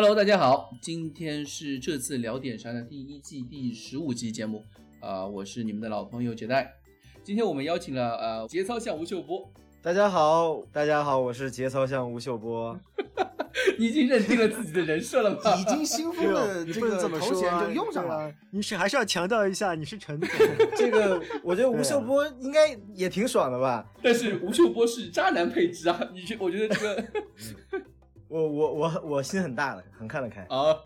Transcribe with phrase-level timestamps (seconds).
[0.00, 4.64] ？Hello，大家好，今天是这次聊点啥的第一季第十五集节目
[5.00, 6.72] 啊，我是你们的老朋友杰代。
[7.24, 9.52] 今天我们邀请了呃节操像吴秀波。
[9.82, 12.78] 大家好，大家好，我是节操像吴秀波。
[13.76, 15.56] 你已经认定了自己的人设了吗？
[15.56, 18.32] 已经新封的这个头衔就用上了。
[18.52, 20.28] 你是还是要强调一下，你是陈总。
[20.76, 23.84] 这个我觉得吴秀波应该也挺爽的吧？
[24.00, 26.08] 但是吴秀波是渣男配置啊！
[26.12, 27.04] 你我觉得这个，
[28.28, 30.42] 我我我我心很大的，很看得开。
[30.44, 30.76] 啊，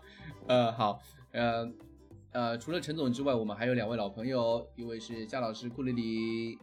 [0.47, 1.01] 呃，好，
[1.31, 1.69] 呃
[2.31, 6.57] 呃，除了陈总之外，我们还有两位老朋友，一位是夏老师库里里。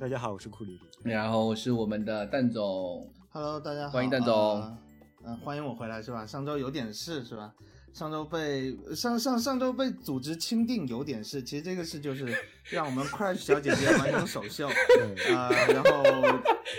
[0.00, 0.80] 大家好，我是库里里。
[1.04, 3.06] 然后是我们的蛋总。
[3.30, 4.78] Hello，大家好，欢迎蛋总。
[5.26, 6.26] 嗯，欢迎我回来是吧？
[6.26, 7.54] 上周有点事是吧？
[7.94, 14.68] 上周被上上上周被组织钦定有点事，其实这个事就是让我们 Crash 小姐姐完成首秀
[15.32, 16.04] 啊，然后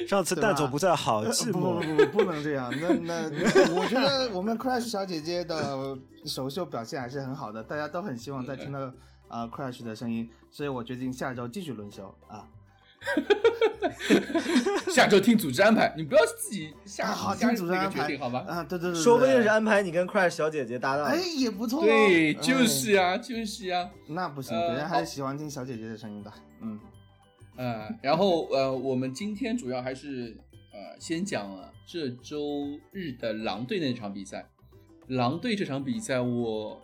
[0.06, 1.80] 上次蛋总不在，好寂寞。
[1.80, 2.70] 不不不，不能这样。
[2.82, 3.30] 那那
[3.74, 8.92] 我觉得我们 Crash 小姐姐的首秀表现还是很好的，大家都很希望再听到
[9.30, 12.46] 啊 Crash 的声音，所以我决定下周继续轮休啊。
[14.92, 18.40] 下周听组织安排，你不要自己下好听组织安排决定好吗？
[18.48, 21.84] 啊，对对对，说不定是安排你跟 Crash 小姐姐搭档，哎，也不错。
[21.84, 23.90] 对，就是呀，就是呀。
[24.08, 26.32] 那不行，别人还是喜欢听小姐姐的声音的。
[26.62, 26.80] 嗯，
[27.58, 30.38] 呃，然后呃，我们今天主要还是
[30.72, 34.48] 呃，先讲了这周日的狼队那场比赛。
[35.08, 36.82] 狼队这场比赛，我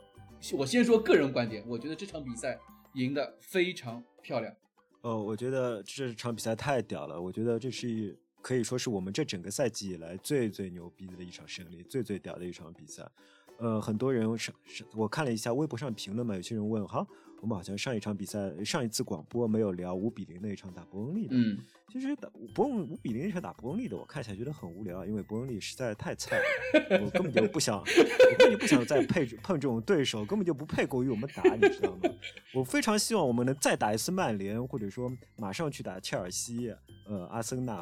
[0.53, 2.57] 我先说个人观点，我觉得这场比赛
[2.93, 4.53] 赢得非常漂亮。
[5.01, 7.19] 呃，我觉得这场比赛太屌了！
[7.19, 13.09] 我觉得这是可以说是我们这整个赛季以来最最牛逼的一场胜利，最最屌的一场比赛。
[13.57, 17.05] 呃，很多人上上，我看了一下微博上评论嘛，有些人问哈。
[17.41, 21.35] 我们好像上一场比赛、上一次广播没有聊五比零那一场打伯恩利的。
[21.35, 21.57] 嗯，
[21.91, 32.09] 其实打伯恩五比零那场打伯恩利的，我看起来觉得很无聊，因为伯恩利实在太菜了，我根本就不想，我根本就不想再配碰这种对手，根本就不配过于我们打，你知道吗？
[32.53, 36.71] 我非常希望我们能再打一次曼联，或者说马上去打切尔西、
[37.07, 37.75] 呃阿森纳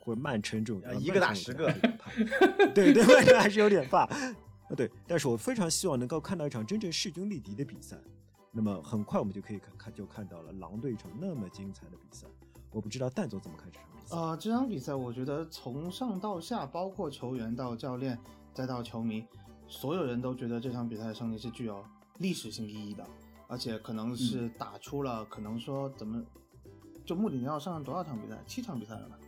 [0.00, 1.72] 或者曼城这种，一个打十个，
[2.74, 4.34] 对对，曼城还是有点怕啊。
[4.76, 7.96] 对，但是我非常希望能够看到一场真正势均力敌的比赛。
[8.50, 12.26] 那么很快我们就可以看看就看到了狼队一场那么精彩的比赛。
[12.70, 14.36] 我不知道蛋总怎么看这场比赛啊？
[14.36, 18.18] 这场比赛我觉得从上到下，包括球员到教练
[18.52, 19.24] 再到球迷，
[19.66, 21.84] 所有人都觉得这场比赛的胜利是具有
[22.18, 23.06] 历史性意义的，
[23.46, 26.22] 而且可能是打出了可能说怎么
[27.06, 28.38] 就穆里尼奥上了多少场比赛？
[28.46, 29.18] 七场比赛了吧？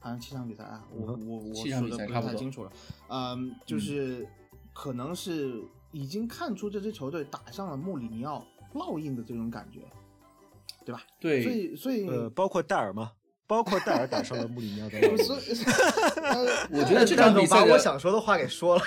[0.00, 2.72] 好像七场比赛啊，我我我数的不太清楚了。
[3.08, 4.28] 嗯，就是
[4.72, 8.44] 可能是已经看出这支球队打上了穆里尼奥。
[8.74, 9.82] 烙印的这种感觉，
[10.84, 11.00] 对吧？
[11.20, 13.12] 对，所以所以呃，包括戴尔吗？
[13.46, 16.74] 包括戴尔打上了穆里尼奥的烙印。
[16.76, 18.82] 我觉得这场比赛把我想说的话给说了。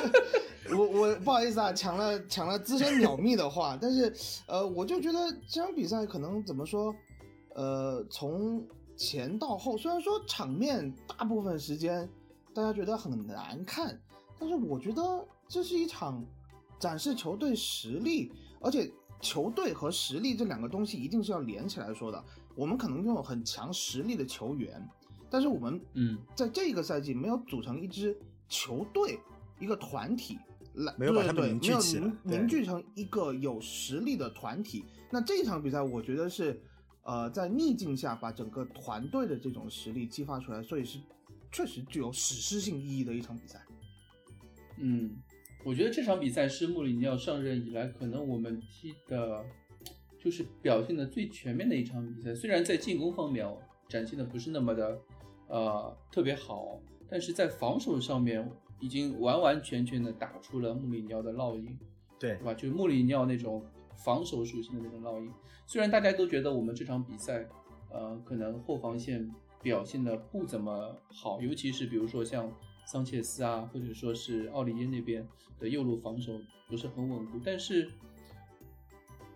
[0.72, 4.10] 我我不好意思啊，抢了抢了资深鸟蜜的话，但是
[4.46, 6.94] 呃，我就觉得这场比赛可能怎么说？
[7.54, 12.08] 呃，从前到后，虽然说场面大部分时间
[12.54, 14.00] 大家觉得很难看，
[14.38, 15.02] 但是我觉得
[15.50, 16.24] 这是一场
[16.78, 18.32] 展示球队实力。
[18.62, 22.22] 而且球队和实力这两个东西一定是要连起来说的。
[22.54, 24.86] 我们可能拥有很强实力的球员，
[25.30, 28.14] 但是我们嗯，在这个赛季没有组成一支
[28.50, 29.18] 球队、
[29.58, 30.38] 一个团体
[30.74, 34.84] 来，没有把他们凝聚起来，凝聚成一个有实力的团体。
[35.10, 36.62] 那这场比赛，我觉得是
[37.02, 40.98] 呃，在逆境下把整个团队的这种实力激发出来，所以是
[41.50, 43.64] 确实具有史诗性意义的一场比赛。
[44.76, 45.16] 嗯。
[45.62, 49.44] 我觉得这场比赛是穆里尼奥上任以来可能我们踢的，
[50.18, 52.34] 就是表现的最全面的一场比赛。
[52.34, 53.46] 虽然在进攻方面
[53.86, 54.98] 展现的不是那么的，
[55.48, 58.50] 呃，特别好，但是在防守上面
[58.80, 61.78] 已经完完全全的打出了穆里尼奥的烙印，
[62.18, 62.54] 对，对吧？
[62.54, 63.62] 就是穆里尼奥那种
[64.02, 65.30] 防守属性的那种烙印。
[65.66, 67.46] 虽然大家都觉得我们这场比赛，
[67.90, 69.30] 呃，可能后防线
[69.62, 72.50] 表现的不怎么好，尤其是比如说像。
[72.90, 75.24] 桑切斯啊，或者说是奥利耶那边
[75.60, 77.88] 的右路防守不是很稳固，但是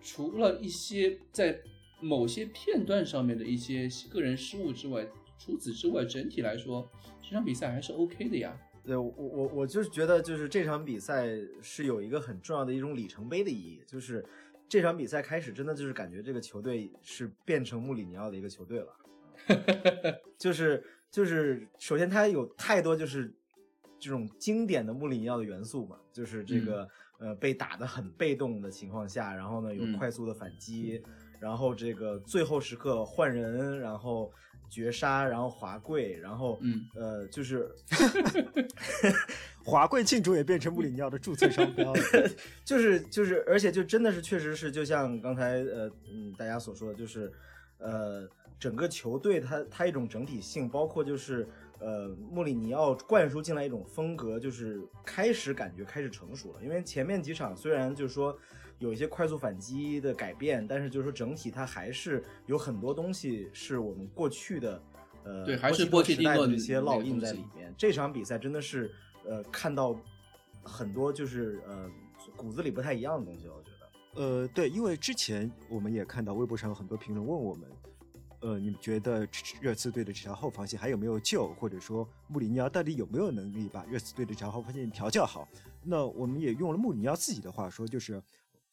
[0.03, 1.57] 除了一些在
[2.01, 5.07] 某些片段上面的一些个人失误之外，
[5.39, 6.91] 除此之外，整体来说
[7.23, 8.59] 这场比赛还是 OK 的呀。
[8.83, 11.29] 对我我我就是觉得，就是这场比赛
[11.63, 14.27] 是有一个很重要的一种里程碑的意义，就是
[14.69, 18.89] 这场比赛开始，真的就是感觉这个球队是变成穆里尼奥的一个球队了，
[20.37, 23.33] 就是就是首先他有太多就是。
[24.05, 26.87] 这种经典的穆里尼奥的元素嘛，就是这个
[27.19, 31.03] 呃被打的很被动的情况下，然后呢有快速的反击，
[31.41, 34.31] 然后这个最后时刻换人，然后
[34.69, 37.71] 绝杀，然后滑跪，然后嗯呃，就是
[39.65, 42.01] 华贵庆祝也变成穆里尼奥的注册商标了。
[42.63, 47.33] 就是就是，而且就真的是确实是，就像刚才呃嗯大家所说的，就是
[47.79, 48.29] 呃
[48.59, 51.49] 整个球队它它一种整体性，包括就是
[51.85, 56.63] 呃穆里尼奥灌输进来一种风格，就是开始感觉开始成熟了。
[56.63, 58.35] 因为前面几场虽然就是说
[58.79, 64.83] 有一些快速反击的改变，但是就是说整体它还是有很多东西是我们过去的。
[65.25, 67.73] 呃，对还是波切蒂诺诺的这些烙印在里面。
[67.79, 68.91] 这场比赛真的是
[69.27, 69.99] 呃看到
[70.63, 71.91] 很多就是呃
[72.37, 74.23] 骨子里不太一样的东西，我觉得。
[74.23, 77.69] 呃，对，因为之前我们也看到微博上有很多评论问我们，
[78.45, 79.27] 呃，你们觉得
[79.59, 85.49] 热刺队的这条后防线还有没有救，或者说穆里尼奥到底有没有能力把热刺队的这条后防线调教好？
[85.83, 88.23] 那我们也用了穆里尼奥自己的话说，就是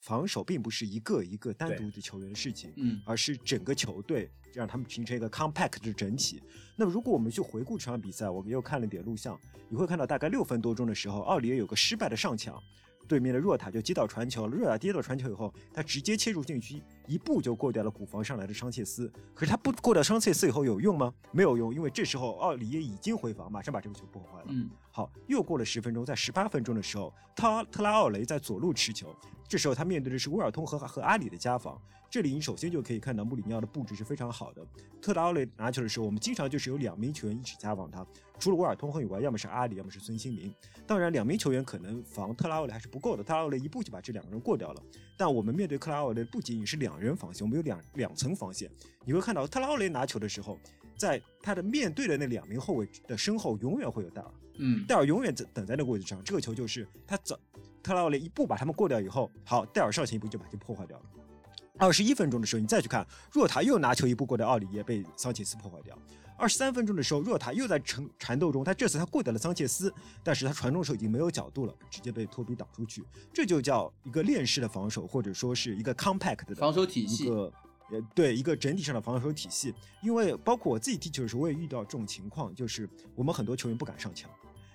[0.01, 6.43] 防守并不是一个一个单独的球员的事情，嗯而是整个球队让他们形成一个 compact 的整体。
[6.75, 9.39] 那么如果我们去回顾这场比赛，我们又看了点录像，
[9.69, 12.61] 你会看到大概六分多钟的时候，奥里耶有个失败的上抢，
[13.07, 19.11] 对面的若塔就接到传球了，若塔接到传球以后，他直接切入禁区，一步就过掉了古防上来的桑切斯。
[19.33, 21.13] 可是他不过掉桑切斯以后有用吗？
[21.31, 24.45] 没有用，因为这时候奥里耶已经回防，马上把这个球破坏了。
[24.49, 29.13] 嗯好，又过了十分钟，在十八分钟的时候，他特拉奥雷在左路持球，
[29.47, 31.79] 这时候他面对的是威尔通和和阿里的加防。
[32.09, 34.61] 这里你首先就可以看到穆里尼奥的布置是非常好的。
[35.01, 38.05] 特拉奥雷拿球的时候，我们经常就是有两名球员一起加防他，
[38.37, 40.53] 除了威尔通和以外，要么是阿里，要么是孙兴民。
[40.85, 44.83] 当然，两名球员可能防特拉奥雷还是不够的，特拉奥雷一步就把这两个人过掉了。
[45.21, 48.67] 但我们面对克拉奥雷不仅仅是两人防线，我们有两两层防线。
[49.05, 50.57] 你会看到特拉奥雷拿球的时候，
[50.97, 54.31] 在他的面对的那两名后卫的身后，永远会有戴尔。
[54.57, 57.39] 嗯戴尔永远在等在那个位置上，这个球就是他走
[57.83, 61.05] 特拉奥雷一步把他们过掉以后，好，戴尔上前一步就把球破坏掉了。
[61.81, 65.97] 二十一分钟的时候，你再去看若塔又拿球一步过的奥里耶，被桑切斯破坏掉。
[66.37, 69.91] 二十三分钟的时候，若塔又在缠缠斗中，他这次他过掉了桑切斯，
[70.23, 73.03] 但是他传中的时候已经没有角度了，直接被托比挡出去。
[73.33, 77.51] 这就叫一个链式的防守，或者说是一个 compact 的防守体系一系，个
[77.89, 79.73] 呃对一个整体上的防守体系。
[80.03, 84.29] 因为包括我自己踢球的时候，我也遇到这种情况，就是我们很多球员不敢上墙，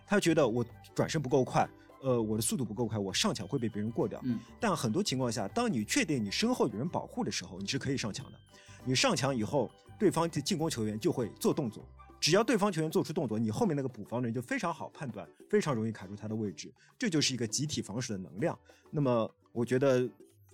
[0.09, 1.69] 他觉得我转身不够快，
[2.03, 4.21] 呃，我的速度不够快，我上墙会被别人过掉。
[4.25, 8.39] 嗯但很多情况下，当你确定你身后有人保护的时候，你是可以上墙的。
[8.85, 11.85] 你上墙以后，对方的进攻球员就会做动作。
[12.19, 16.73] 只要对方球员做出动作，你后面那个补防的人就非常好判断，非常容易卡住他的位置。
[16.99, 18.59] 这就是一个集体防守的能量。
[18.91, 20.09] 那么，我觉得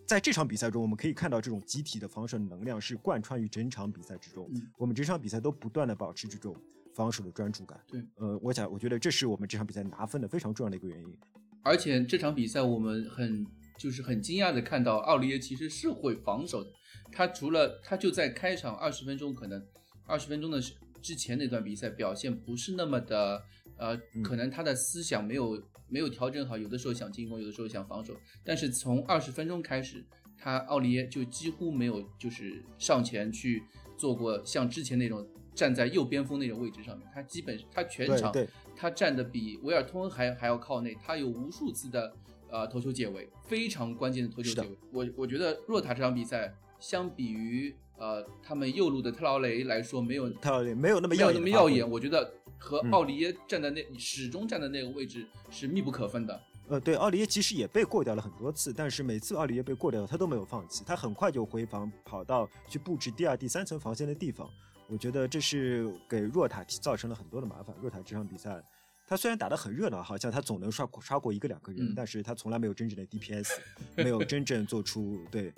[0.06, 4.49] 在这场比赛中，我们可以看到这种集体的防守能量是贯穿于整场比赛之中。
[4.53, 6.55] 嗯我们整场比赛都不断的保持这种
[6.94, 7.81] 防守的专注感。
[7.87, 11.17] 对，呃，我想，我觉得这是我们这场比赛拿分的非常重要的一个原因。
[11.62, 13.47] 而且这场比赛我们很
[13.79, 16.70] 就是很惊讶的看到奥利耶其实是会防守的，
[17.11, 19.64] 他除了他就在开场二十分钟可能
[20.06, 23.43] 二十分钟的时之前那段比赛表现不是那么的
[23.76, 24.23] 呃，嗯。
[24.23, 30.05] 可能他的思想没有没有调整好，有的时候想进攻，有的时候想防守，但是从二十分钟开始，
[30.38, 33.62] 他奥利耶就几乎没有就是上前去
[33.99, 38.32] 做过像之前那种站在右边锋那种位置上面，他基本他全场
[38.76, 42.12] 他站的比维尔通还还要靠内，他有无数次的
[42.50, 44.79] 呃头球解围，非常关键的头球解围。
[44.93, 56.41] 我我觉得若塔这场比赛相比于呃他们右路的特劳雷来说，没有特劳雷没有那么耀眼那么耀眼，我觉得和嗯奥里耶站在那、始终站在那个位置是密不可分的。
[56.69, 64.48] 呃，对，奥里耶其实也被过掉了很多次，但是每次奥里耶被过掉，他都没有放弃，他很快就回防，跑到去布置第二、第三层防线的地方。
[64.93, 67.75] 我觉得这是给若塔造成了很多的麻烦。
[67.81, 68.63] 若塔这场比赛，
[69.08, 73.58] 他虽然打得很热闹，好像他总能刷刷过一个两个人，嗯但是他从来没有真正的 DPS，
[73.96, 75.51] 没有 真正做出对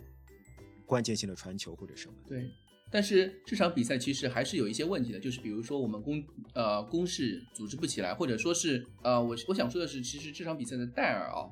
[0.87, 2.15] 关键性的传球或者什么。
[2.29, 2.49] 对，
[2.93, 6.25] 但是这场比赛其实还是有一些问题的，就是比如说我们攻
[6.55, 11.51] 呃攻势组织不起来，或者说是呃我我想说的是，其实这场比赛的戴尔啊，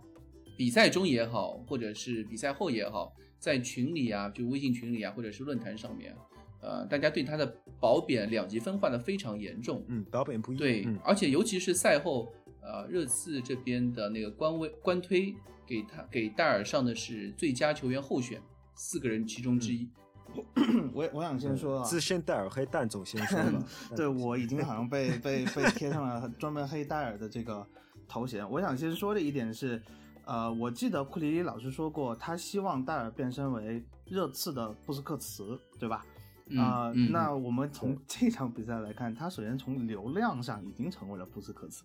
[0.56, 6.14] 比赛中也好，或者是比赛后也好，在群里啊，就微信群里啊，或者是论坛上面，
[6.62, 7.46] 呃，大家对他的
[7.80, 9.84] 褒贬两极分化的非常严重。
[9.88, 10.56] 嗯，褒贬不一。
[10.56, 15.34] 对，嗯，而且尤其是赛后，呃，热刺这边的那个官微官推
[15.66, 18.40] 给他给戴尔上的是最佳球员候选，
[18.74, 19.88] 四个人其中之一。
[20.94, 23.62] 我我想先说啊，资深戴尔黑蛋总先说吧。
[23.94, 27.66] 对我已经好像被被被贴上了专门黑戴尔的这个
[28.08, 28.48] 头衔。
[28.50, 29.82] 我想先说的一点是，
[30.24, 36.06] 呃，我记得库里里老师说过，他希望戴尔变身为热刺的布斯克茨，对吧？
[36.52, 41.84] 嗯啊、嗯那我们从这场比赛来看，他首先从流量上已经成为了布斯克茨，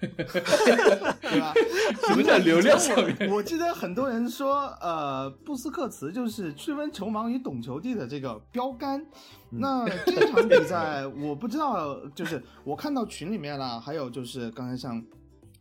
[0.00, 1.52] 对吧？
[2.06, 3.28] 什么叫流量上面？
[3.30, 9.04] 我我记得很多人说，呃，布斯克茨就是区分球盲与懂球帝的这个标杆。
[9.50, 15.02] 那这场比赛，我不知道，就是我看到群里面啦，还有就是刚才像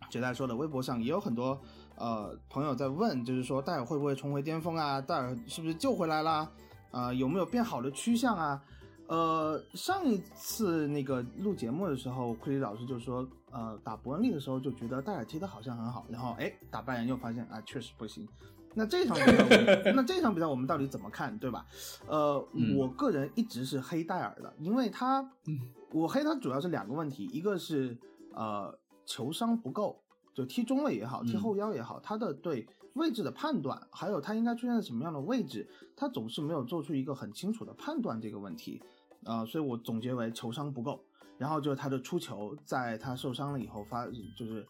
[0.09, 1.59] 杰代说的，微博上也有很多
[1.95, 4.99] 呃朋友在问，就是说戴尔会不会重回巅峰啊？
[4.99, 6.51] 戴尔是不是救回来啦？
[6.91, 8.63] 啊、有没有变好的趋向啊？
[9.07, 18.27] 呃，上一次那个录节目的时候，库里老师就说，呃，打伯恩利的时候就觉得戴尔踢的好像很好，然后哎，打拜仁又发现啊，确实不行。
[18.73, 21.65] 那这场比赛， 那这场比赛我们到底怎么看，对吧？
[22.05, 25.57] 呃，嗯我个人一直是黑戴尔的，因为他，嗯
[25.93, 27.97] 我黑他主要是两个问题，一个是
[28.35, 30.03] 呃球商不够，
[30.33, 32.67] 就踢中卫也好，踢嗯后腰也好，他的对
[32.97, 38.81] 位置的判断，还有他应该出现在什么样的位置，他总是没有做出一个很清楚的判断这个问题。
[39.23, 41.03] 呃，所以我总结为球商不够，
[41.37, 44.65] 然后就是他的出球，在他受伤了以后发就是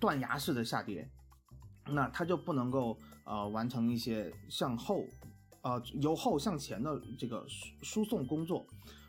[0.00, 1.08] 断崖式的下跌，
[1.90, 5.04] 那他就不能够呃完成一些向后
[5.62, 8.66] 呃由后向前的这个输输送工作。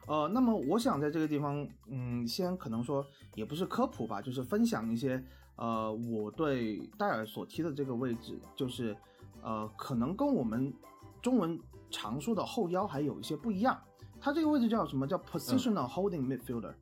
[0.08, 3.06] 呃，那么我想在这个地方，嗯，先可能说
[3.36, 5.24] 也不是科普吧，就是分享一些
[5.60, 8.96] 呃我对戴尔所踢的这个位置，就是
[9.44, 10.74] 呃可能跟我们
[11.22, 11.60] 中文
[11.92, 13.78] 常说的后腰还有一些不一样。
[14.22, 16.74] 他这个位置叫什么叫 positional holding midfielder，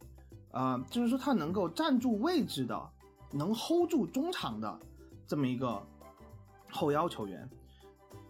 [0.51, 2.89] 啊、就是说他能够站住位置的，
[3.31, 4.79] 能 hold 住中场的
[5.27, 5.81] 这么一个
[6.71, 7.49] 后腰球员。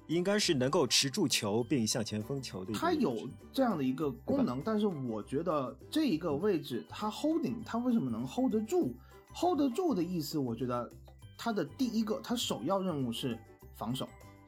[0.07, 2.79] 应该是能够持住球并向前封球的一个。
[2.79, 8.95] 它有这样的一个功能，但是我觉得这一个位置他 holding，他为什么能 hold 得住
[9.39, 10.91] ？hold 得住的意思，我觉得
[11.37, 13.37] 他的第一个，他首要任务是
[13.75, 14.07] 防守，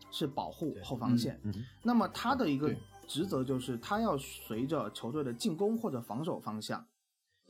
[0.09, 1.39] 是保护后防线。
[1.83, 2.73] 那么他的一个
[3.07, 6.83] 职责就是，他要随着球队的进攻或者防守方向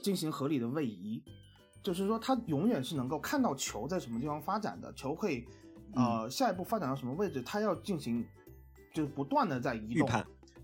[0.02, 1.24] 进行合理的位移，
[1.82, 5.46] 就是说他永远是能够看到球在什么地方发展的，球可以
[5.96, 8.26] 呃下一步发展到什么位置，他要进行
[8.94, 10.10] 就是不断的在移动，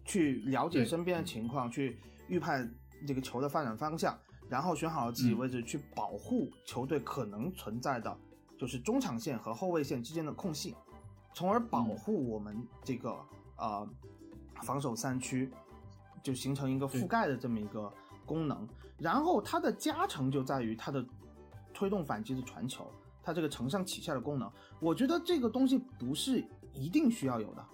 [0.03, 2.69] 去了解身边的情况，去预判
[3.07, 4.17] 这个球的发展方向，
[4.49, 5.39] 然后选好了自己嗯。
[5.39, 8.17] 位置，去保护球队可能存在的
[8.57, 10.75] 就是中场线和后卫线之间的空隙，
[11.33, 11.97] 从而保嗯。
[11.97, 13.17] 护我们这个
[13.57, 13.87] 呃
[14.63, 15.51] 防守三区，
[16.23, 17.91] 就形成一个覆盖的这么一个
[18.25, 18.67] 功能。
[18.97, 21.05] 然后它的加成就在于它的
[21.73, 22.89] 推动反击的传球，
[23.21, 24.49] 它这个承上启下的功能，
[24.79, 26.41] 我觉得这个东西不是
[26.73, 27.65] 一定需要有的，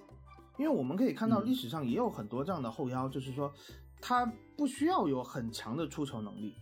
[0.58, 1.46] 因为我们可以看到嗯。
[1.46, 3.54] 历史上也有很多这样的后腰，就是说
[4.02, 4.26] 他
[4.58, 6.56] 不需要有很强的出球能力，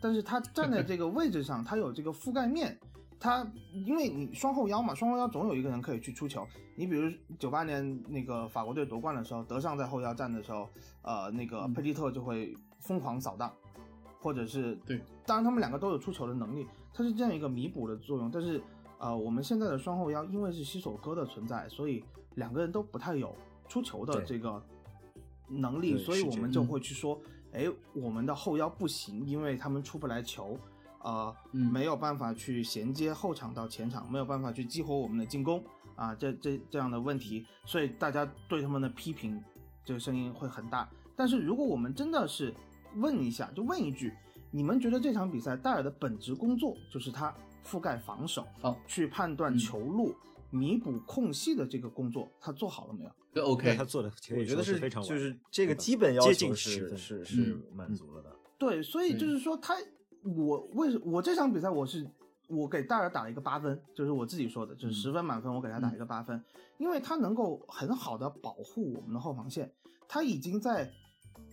[0.00, 2.78] 但是他站在这个位置上，他有这个覆盖面。
[3.20, 6.46] 他因为你双后腰嘛，双后腰总有一个人可以去出球。
[6.76, 10.70] 你比如九八年那个法国队夺冠的时候，德尚在后腰站的时候，
[11.02, 13.52] 呃，那个嗯佩蒂特就会疯狂扫荡，
[14.20, 18.30] 或者是对，当然他们两个都有出球的能力，它是这样一个弥补的作用。
[18.30, 18.62] 但是
[18.98, 22.04] 呃，我们现在的双后腰因为是西索科的存在，所以
[22.36, 23.34] 两个人都不太有
[23.68, 24.62] 出球的这个
[25.48, 27.20] 能力，所以我们就会去说，
[27.52, 30.58] 哎，我们的后腰不行，因为他们出不来球。
[31.00, 35.62] 呃，嗯没有办法去衔接后场到前场，没有办法去激活我们的进攻
[35.94, 39.40] 啊，这这这样的问题，所以大家对他们的批评，
[39.84, 40.90] 这个声音会很大。
[41.14, 42.52] 但是如果我们真的是
[42.96, 44.12] 问一下，就问一句，
[44.50, 47.32] 你们觉得这场比赛戴尔的本职工作就是他
[47.64, 50.12] 覆盖防守，哦，去判断嗯球路、
[50.50, 53.10] 弥补空隙的这个工作，他做好了没有？
[53.38, 58.34] 这 OK，他做的我觉得是非常就是这个基本要求是是是嗯满足了的。
[58.58, 59.74] 对，所以就是说他，
[60.36, 62.04] 我为什我这场比赛我是
[62.48, 64.92] 我给戴尔打了一个八分，就是我自己说的，就是嗯。
[64.94, 66.42] 十分满分，我给他打一个八分，
[66.78, 69.72] 因为他能够很好的保护我们的后防线，
[70.08, 70.90] 他已经在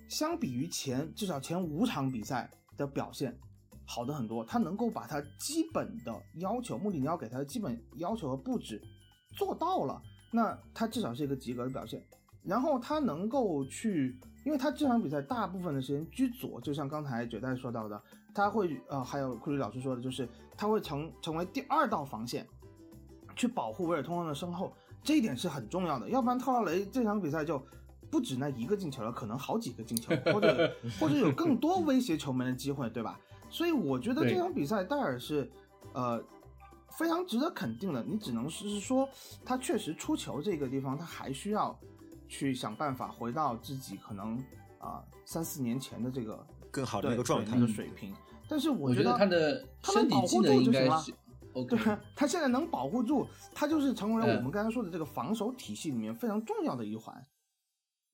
[0.10, 3.38] 相比于前至少前五场比赛的表现
[3.86, 8.82] 好的很多，他能够把他基本的要求，穆里尼奥给他的基本要求和布置
[9.38, 10.02] 做到了，
[10.36, 12.04] 那他至少是一个及格的表现。
[12.44, 18.00] 然后他能够去，因为他这场比赛大部分的时间居左，就像刚才九代说到的，
[18.36, 22.46] 他会呃，还有库里老师说的，就是他会成成为第二道防线，
[23.36, 27.60] 去保护维尔通亨的身后，这一点是很重要的，要不然特劳雷这场比赛就
[28.12, 33.20] 不止那一个进球了，可能好几个进球，或者或者有更多威胁球门的机会，对吧？
[33.50, 35.50] 所以我觉得这场比赛戴尔是
[35.94, 36.24] 呃
[36.98, 39.08] 非常值得肯定的，你只能是说
[39.44, 41.78] 他确实出球这个地方，他还需要
[42.28, 44.38] 去想办法回到自己可能
[44.80, 48.14] 啊、三四年前的这个更好的一个状态对那个水平。
[48.48, 51.14] 但是我觉得他的他能身体保护技能应该住就行了是
[51.54, 57.16] OK，对啊，他现在能保护住，他就是成为了我嗯们刚才说的这个防守体系里面非常重要的一环。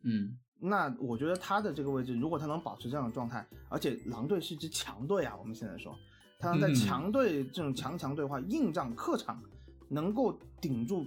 [0.04, 5.98] 嗯，那我觉得他的这个位置，如果他能保持这样的状态，而且狼队是支强队啊，我们现在说，
[6.42, 9.42] 他能在嗯强队这种强强对话、硬仗、客场
[9.88, 11.06] 能够顶住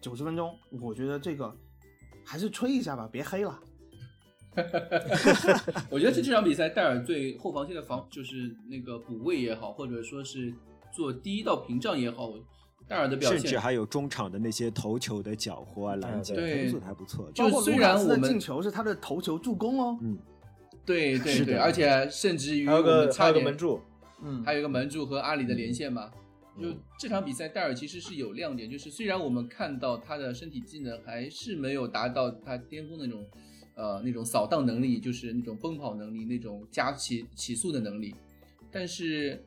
[0.00, 1.54] 九十分钟，我觉得这个
[2.24, 3.58] 还是吹一下吧，别黑了。
[5.88, 10.52] 我觉得这这场比赛戴尔对后防线的防就是那个补位也好，或者说是
[10.92, 12.30] 做第一道屏障也好，
[12.86, 17.30] 戴尔的表现甚至还有中场的那些头球的搅和啊、拦截，对都做的还不错。
[17.32, 20.18] 就包括虽然我们进球是他的头球助攻哦，嗯，
[20.84, 23.80] 对对对，而且甚至于还有我们个有个门柱，
[24.22, 26.10] 嗯，还有一个门柱和阿里的连线嘛。
[26.60, 33.26] 就嗯这场比赛，戴尔其实是有亮点，就是虽然我们看到他的身体技能还是没有达到他巅峰的那种，
[33.74, 38.14] 呃，那种扫荡能力，就是那种奔跑能力，那种加起起速的能力，
[38.70, 39.42] 但是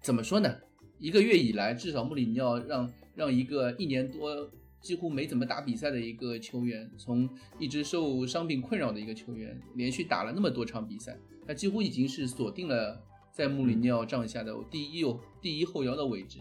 [0.00, 0.56] 怎么说呢？
[0.98, 7.28] 一个月以来，至少穆里尼奥让让一个一年多几乎没怎么打比赛的一个球员，从
[7.58, 11.14] 一直受伤病困扰的一个球员，连续打了那么多场比赛，
[11.46, 12.98] 他几乎已经是锁定了
[13.32, 16.38] 在穆里尼奥帐下的第一右第一后腰的位置。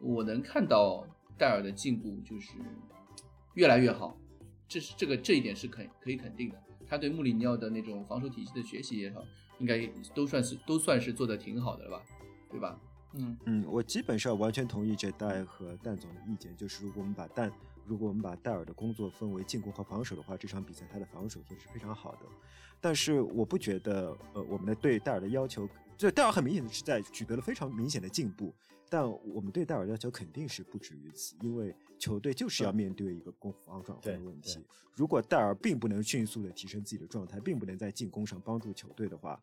[0.00, 1.06] 我能看到
[1.36, 2.54] 戴尔的进步就是
[3.54, 4.16] 越来越好，
[4.66, 6.56] 这是这个这一点是肯可以肯定的。
[6.88, 9.22] 他对穆里尼奥的那种防守体系的学习也好，
[9.58, 12.04] 应该都算是都算是做的挺好的了吧，
[12.50, 12.80] 对吧？
[13.12, 17.52] 嗯，嗯，我基本上完全同意这戴和蛋总的意见，就是如果我们把蛋，
[17.84, 22.20] 如果我们把戴尔的工作分为进攻和防守的话，这场比赛他的防守做的是非常好的。
[22.80, 25.68] 但是我不觉得，呃，我们的对戴尔的要求，
[26.00, 28.54] 这戴尔很明显的是在取得了非常明显的进步，
[28.88, 34.64] 但我们对戴尔的要求肯定是不止于此，因为球队就是要面对一个攻防转换的问题。
[34.94, 39.38] 如果戴尔并不能迅速的提升自己的状态，并不能在进攻上帮助球队的话，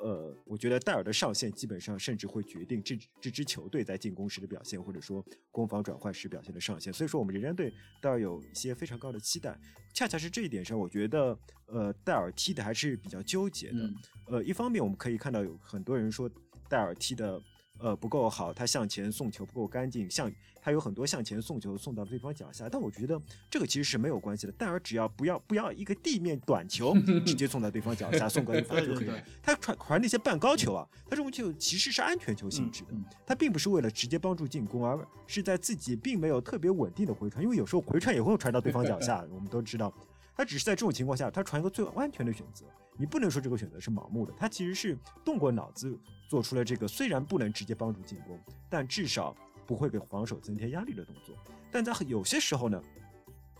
[0.00, 6.92] 呃，我觉得戴尔的上限基本上甚至会决定这这支球队在进攻时的表现，或者说攻防转换时表现的上限。
[6.92, 9.58] 所以说，我们仍然对戴尔有一些非常高的期待。
[9.94, 13.78] 恰恰是这一点上，我觉得呃，戴尔踢的还是比较纠结的。
[13.78, 13.94] 嗯
[14.26, 16.30] 呃，一方面我们可以看到有很多人说
[16.68, 17.40] 戴尔踢的
[17.78, 24.52] 呃不够好，他向前送球不够干净，向他有很多向前送球送到对方脚下，但我觉得这个其实是没有关系的。
[24.52, 26.94] 戴尔只要不要不要一个地面短球
[27.26, 29.22] 直接送到对方脚下，送个 一罚就可以了。
[29.42, 32.88] 他传传那些半高球啊，他这种球其实是安全球性质的
[33.24, 39.92] 他并不是为了直接帮助进攻，而是在自己并没有特别稳定的回传，因为有时候回传也会传到对方脚下，我们都知道。
[40.36, 42.66] 他只是在这种情况下，他传一个最安全的选择。
[42.98, 49.34] 你不能说这个选择是盲目的，他其实是动过脑子做出了这个虽然不能直接帮助进攻，但至少
[49.66, 51.34] 不会给防守增添压力的动作。
[51.70, 52.82] 但在有些时候呢，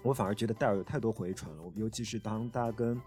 [0.03, 3.01] 我反而觉得戴尔有太多回传了，尤其是当他跟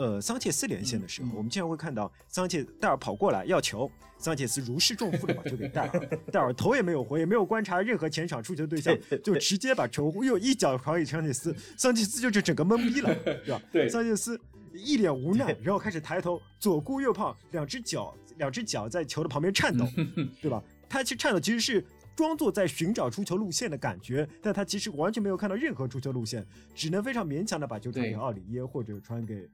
[0.00, 13.62] 呃桑切斯连线的时候，我们经常会看到桑切戴尔跑过来要球，桑切斯如释重负的把球给戴尔，戴尔头也没有回，也没有观察任何前场出球对象，就直接把球又一脚传给桑切斯，桑切斯就是整个懵逼了，对吧？
[13.70, 14.40] 对桑切斯
[14.72, 19.84] 一脸无奈，然后开始抬头左顾右盼，两只脚两只脚在球的旁边颤抖，
[20.40, 20.62] 对吧？
[20.88, 21.84] 他其实颤抖其实是
[22.16, 29.46] 装作在寻找出球路线的感觉，但他其实完全没有看到任何出球路线，只能非常勉强的把球传给奥里耶或者传给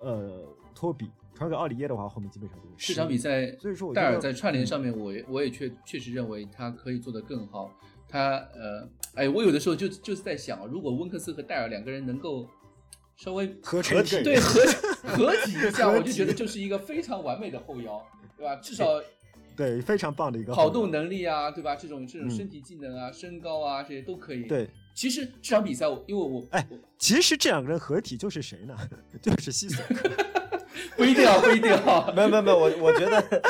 [0.00, 1.10] 呃托比。
[1.32, 7.72] 传给奥里耶的话，后面基本上就是这场比赛，所以说我戴尔在串联上面，我也我也确确实认为他可以做得更好。
[8.06, 12.46] 他呃，哎，我有的时候就就是在想，如果温克斯和戴尔两个人能够
[13.16, 14.60] 稍微合成一个人对合
[15.02, 18.04] 合体一下，我就觉得就是一个非常完美的后腰，
[18.36, 18.56] 对吧？
[18.56, 19.00] 至少
[19.56, 21.74] 对 非常棒的一个跑动能力啊，对吧？
[21.74, 24.68] 这种这种嗯身体技能啊、身高啊，这些都可以。，对。
[24.94, 26.66] 其实这场比赛我，因为我哎
[26.98, 28.76] 其实这两个人合体就是谁呢？
[29.22, 30.08] 就是西索科。
[30.96, 32.12] 不一定啊，不一定啊。
[32.14, 33.42] 没有没有没有，我我觉得，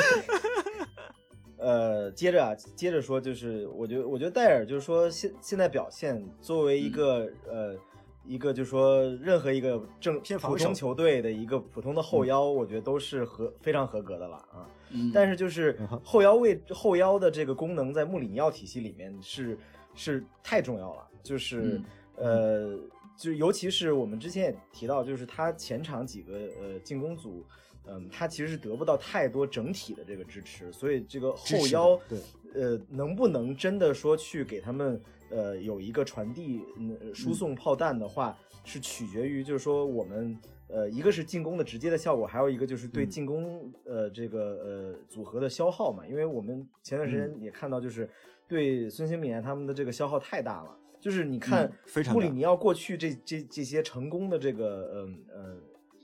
[1.57, 7.75] 呃，接着啊，接着说，就是我觉得我觉得戴尔就是说现现在表现作为一个、呃
[8.23, 14.69] 一个就是说任何一个正普通球队的一个普通的后腰，我觉得都是合非常合格的了啊。
[14.91, 19.57] 嗯但是就是后腰位后腰的这个功能在穆里尼奥体系里面是
[19.95, 21.81] 是太重要了，就是、
[22.15, 22.77] 呃，
[23.17, 27.45] 就尤其是我们之前也提到，就是他前场几个呃进攻组，
[27.85, 32.19] 嗯，他其实是得不到太多整体的这个支持，所以这个后腰对
[32.53, 36.61] 呃能不能真的说去给他们呃有一个传递、
[36.99, 40.37] 呃、输送炮弹的话，是取决于就是说我们。
[40.73, 46.07] 呃，一个是进攻的直接的效果，还有一个就是对嗯进攻、呃这个呃组合的消耗嘛。
[46.07, 48.09] 因为我们前段时间也看到，就是
[48.47, 50.77] 对孙兴慜他们的这个消耗太大了。
[51.01, 51.69] 就是你看
[52.13, 55.57] 穆里尼奥过去这这这些成功的这个嗯呃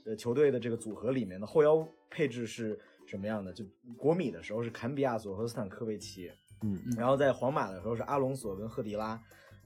[0.06, 3.52] 呃球队的这个组合里面的后腰配置是什么样的？
[3.52, 3.64] 就
[3.96, 6.30] 国米的时候是坎比亚索和斯坦科维奇，
[6.62, 9.18] 嗯，然后在皇马的时候是阿隆索跟赫迪拉，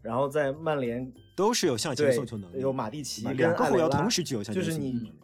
[0.02, 5.18] 然后在曼联都是有向前对送球能力，有马蒂奇跟两个后腰同时具有向就是你前送球能力。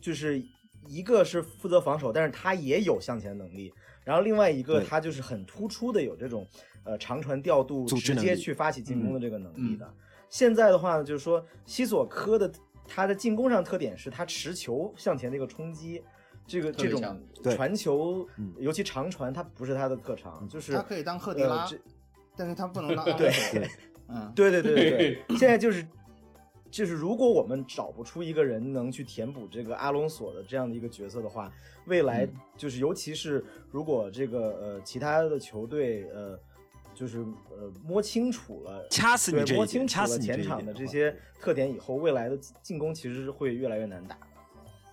[0.00, 0.42] 就是
[0.88, 3.72] 一个是负责防守，但是他也有向前能力。
[4.04, 6.44] 然后另外一个他就是很突出的有这种
[6.84, 9.94] 呃长传调度，直接去发起进攻的这个能力嗯的。
[10.28, 12.50] 现在的话呢，就是说西索科的
[12.86, 16.02] 他的进攻上特点是他持球向前的一个冲击，
[16.46, 17.20] 这个这种
[17.54, 21.68] 传球嗯，尤其长传，他不是他的特长，就是他可以当赫迪拉
[22.34, 23.30] 但是他不能 当阿对
[24.08, 25.86] 嗯，对对对对对， 现在就是
[26.70, 31.52] 就是，如果我们找不出一个人能去填补这个阿隆索的这样的一个角色的话，
[31.86, 36.38] 未来嗯就是尤其是如果这个呃其他的球队呃
[37.02, 38.86] 就是呃摸清楚了。
[38.88, 44.16] 掐死你对，摸清楚了掐死前场的这些特点以后，未来的进攻其实是会越来越难打。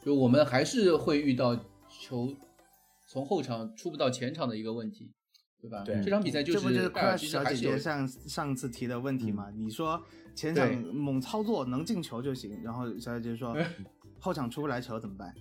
[0.04, 1.56] 就我们还是会遇到
[1.88, 2.34] 球
[3.08, 5.12] 从后场出不到前场的一个问题，
[5.62, 5.84] 对吧？
[5.86, 9.52] 对这场比赛就这不就是小姐姐上上次提的问题嘛？
[9.56, 10.02] 你说
[10.34, 13.56] 前场猛操作能进球就行，然后小姐姐说
[14.20, 15.32] 后场出不来球怎么办？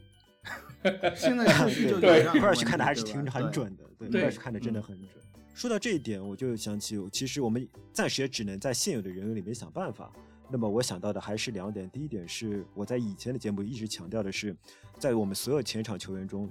[1.17, 5.23] 现在确实就有对这样的 问题科尔去看的还是挺对吧对很准的，对，对科尔去看的真的很准。
[5.59, 10.13] 说到这一点，我就想起，其实我们暂时也只能在现有的人员里面想办法。
[10.49, 14.57] 那么我想到的还是两点，第一点是我在以前的节目一直强调的是，
[15.01, 16.49] 在我们所有前场球员中，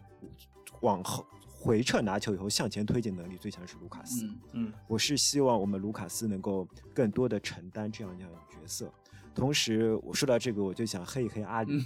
[0.81, 4.25] 往后回撤拿球以后向前推进能力最强是卢卡斯。
[4.25, 8.93] 嗯嗯，我是希望我们卢卡斯能够更多的承担这样一样的角色。
[9.33, 11.81] 同时，我说到这个，我就想黑一黑阿里，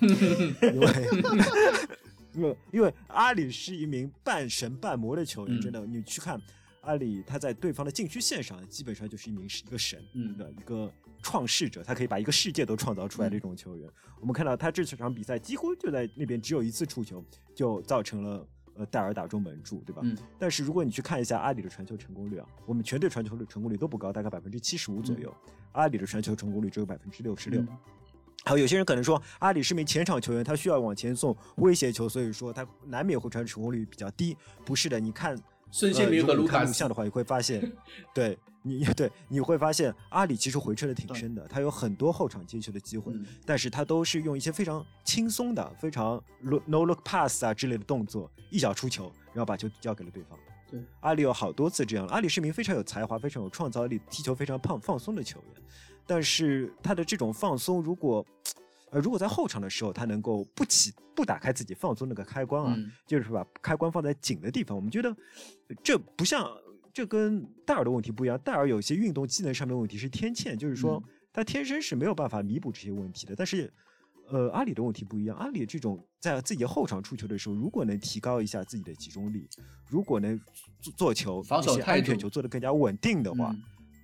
[0.59, 1.07] 因为
[2.33, 6.41] 因为因为阿里是一名半神半魔的球员，嗯真的，你去看
[6.81, 10.91] 阿里，他在对方的禁区线上，基本上就是一名一个神，嗯的一个
[11.21, 13.89] 创世者，他可以把一个世界都创造出来的一种球员。
[14.19, 17.23] 我们看到他这场比赛几乎就在那边只有一次触球，
[17.55, 20.01] 就造成了呃戴尔打中门柱，对吧？
[20.03, 25.33] 嗯但是如果你去看一下阿里的传球成功率啊，我们全队传球率成功率都不高，大概百分之七十五左右，
[25.73, 27.61] 阿里的传球成功率只有百分之六十六。
[27.61, 27.67] 嗯
[28.43, 34.35] 还有有些人可能说，阿里是名前场球员，他需要往前送威胁球，所以说他难免会传球成功率比较低。
[34.65, 35.37] 不是的，你看
[35.71, 37.71] 孙兴民和卢卡录像的话，你会发现，
[38.13, 46.21] 对你对你会发现阿里其实回撤的挺深的，他有很多后场接球的机会，嗯但是他都是用一些非常轻松的、非常
[46.65, 50.37] no look pass 啊之类的动作，一脚出球，然后把球交给了对方。
[50.69, 55.63] 对，阿里有好多次这样，阿里是名非常有才华、非常有创造力、踢球非常胖放松的球员，
[56.05, 58.25] 但是他的这种放松，如果
[58.91, 66.47] 呃如果在后场的时候，他能够不起不打开自己放松那个开关啊，嗯就是把开关放在紧的地方，我们觉得呃这不像，
[66.93, 68.37] 这跟戴尔的问题不一样。
[68.39, 73.33] 戴尔有些运动技能上面的问题是天堑，就是说嗯他天生是没有办法弥补这些问题的。
[73.33, 73.73] 但是，
[74.27, 79.47] 呃，阿里的问题不一样，阿里这种在自己后场出球的时候，如果能提高一下自己的集中力，
[79.87, 80.37] 如果能
[80.81, 83.63] 做做球、防守安态度全球做得更加稳定的话，嗯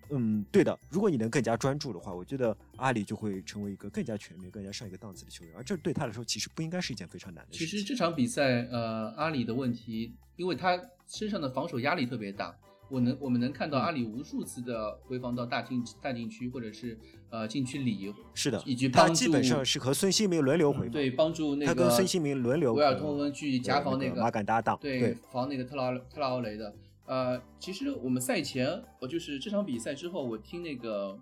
[0.10, 0.78] 嗯，对的。
[0.90, 7.68] 如果你能更加专注的话，我觉得阿里就会成为一个更加全面、更加上一个档次的球员，而这对他来说其实不应该是一件非常难的事情。
[7.68, 12.56] 其实这场比赛，呃，阿里的问题，因为他身上的防守压力特别大，
[12.90, 16.98] 我能我们能看到阿里无数次的回防到大禁大禁区或者是
[17.30, 26.74] 呃禁区里，是的以及，他帮助基本上是和孙兴民轮流回防，对帮助那个他跟孙兴民轮流维尔和通恩去夹防那个马杆搭档，对对防那个特拉特拉奥雷的。
[27.08, 31.18] 呃，其实我们赛前，我就是这场比赛之后，我听那个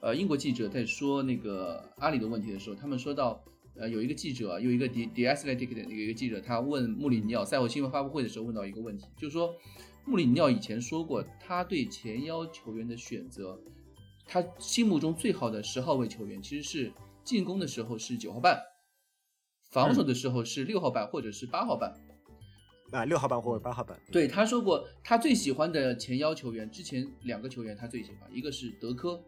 [0.00, 3.42] 呃英国记者在说那个阿里的问题的时候，他们说到，
[3.74, 9.52] 呃，有一个记者，有一个 The Athletic 的有一个记者，他问穆里尼奥赛后新闻发布会的时候问到一个问题，就是说
[10.04, 13.60] 穆里尼奥以前说过，他对前腰球员的选择，
[14.24, 16.92] 他心目中最好的十号位球员其实是
[17.24, 18.62] 进攻的时候是九号半，
[19.72, 21.92] 防守的时候是六号半或者是八号半。
[22.90, 29.22] 啊，六号半或者八号半，对，他说过，他最喜欢的前腰球员，之前两个球员他最喜欢，一个是德科，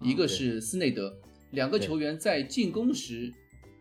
[0.00, 1.16] 一个是斯内德，
[1.52, 3.32] 两个球员在进攻时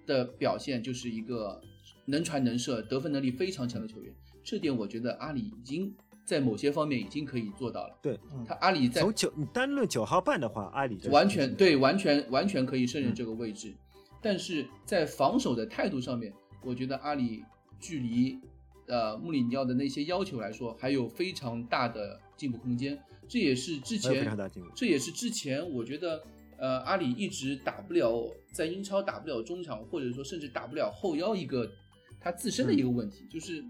[0.06, 1.60] 的表现就是一个
[2.06, 4.14] 能传能射、得分能力非常强的球员。
[4.44, 7.98] 这点我觉得阿里已经在某些方面已经可以做到了。
[8.02, 13.74] 对，他阿里在从九你单论九号半的话，阿里完全对，完全完全可以胜任嗯这个位置，
[14.22, 16.32] 但是在防守的态度上面，
[16.64, 17.44] 我觉得阿里
[17.80, 18.38] 距离
[18.88, 23.00] 呃穆里尼奥的那些要求来说，还有非常大的进步空间。
[23.28, 24.38] 这也是之前。
[24.76, 26.22] 这也是之前我觉得
[26.58, 31.70] 呃阿里一直打不了在英超打不了中场，或者说甚至打不了后腰一个
[32.20, 33.64] 他自身的一个问题，就是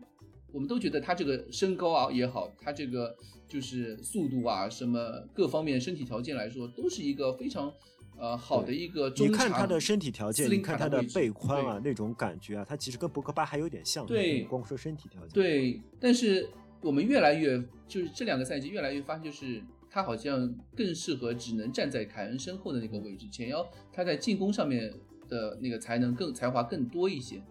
[0.52, 3.16] 我们都觉得他这个身高啊也好，他这个
[3.48, 5.00] 就是速度啊什么
[5.34, 7.74] 各方面身体条件来说，都是一个非常
[8.18, 9.50] 呃好的一个中你场。
[9.50, 14.06] 看他的身体条件，你看他的背宽啊，那种感觉啊，他其实跟博格巴还有点像。
[14.06, 15.30] 对光说身体条件。
[15.30, 16.50] 对，但是
[16.82, 24.92] 我们越来越就是这两个赛季越来越发现，就是他好像更适合只能站在凯恩身后的那个位置，前腰他在进攻上面
[25.30, 27.42] 的那个才能更才华更多一些。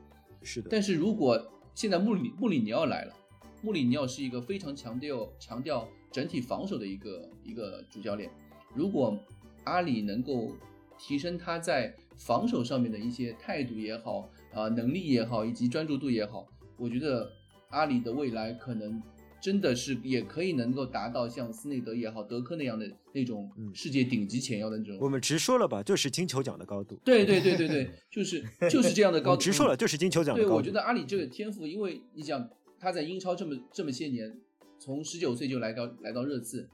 [0.43, 3.15] 是的，但是如果现在穆里穆里尼奥来了，
[3.63, 8.31] 穆里尼奥是一个非常强调强调整体防守的一个一个主教练。
[8.75, 9.17] 如果
[9.65, 10.55] 阿里能够
[10.99, 16.47] 提升他在防守上面的一些态度也好，啊、能力也好，以及专注度也好，
[16.77, 17.31] 我觉得
[17.71, 19.03] 阿里的未来可能
[19.41, 24.97] 真的是也可以能够达到像斯内德也好、德科那样的那种嗯世界顶级前腰的那种。
[25.01, 26.97] 我们直说了吧，就是金球奖的高度。
[27.05, 29.43] 对对对对对，就是 就是这样的高度。
[29.43, 30.57] 直说了，就是金球奖的对，高度。
[30.59, 32.49] 我觉得阿里这个天赋，因为你想
[32.79, 34.33] 他在英超这么这么些年，
[34.79, 36.69] 从十九岁就来到来到热刺，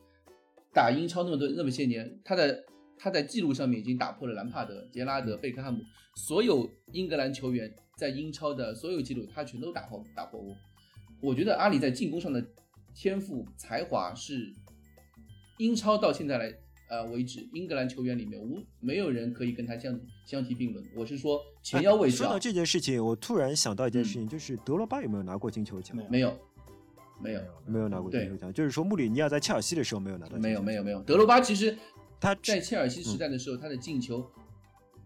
[0.75, 2.65] 打英超那么多那么些年，他的
[2.99, 5.81] 他在记录上面已经打破了兰帕德、杰拉德、贝克汉姆
[6.17, 10.57] 所有英格兰球员在英超的所有记录，他全都打破打破过。
[11.21, 12.45] 我觉得阿里在进攻上的
[12.95, 14.53] 天赋才华是
[15.59, 16.53] 英超到现在来
[16.91, 20.85] 呃为止，英格兰球员里面无没有人可以跟他相相提并论。
[20.97, 25.97] 我是说前腰位置啊说到，这件事情，我突然想到一件事嗯情，就是德罗巴有没有拿过金球奖？
[25.97, 26.39] 没有
[27.21, 30.39] 没有没有拿过金球奖，就是说穆里尼奥在切尔西的时候没有拿到。
[30.39, 31.77] 没有没有没有，德罗巴其实
[32.21, 34.29] 他在切尔西时代的时候，他的进球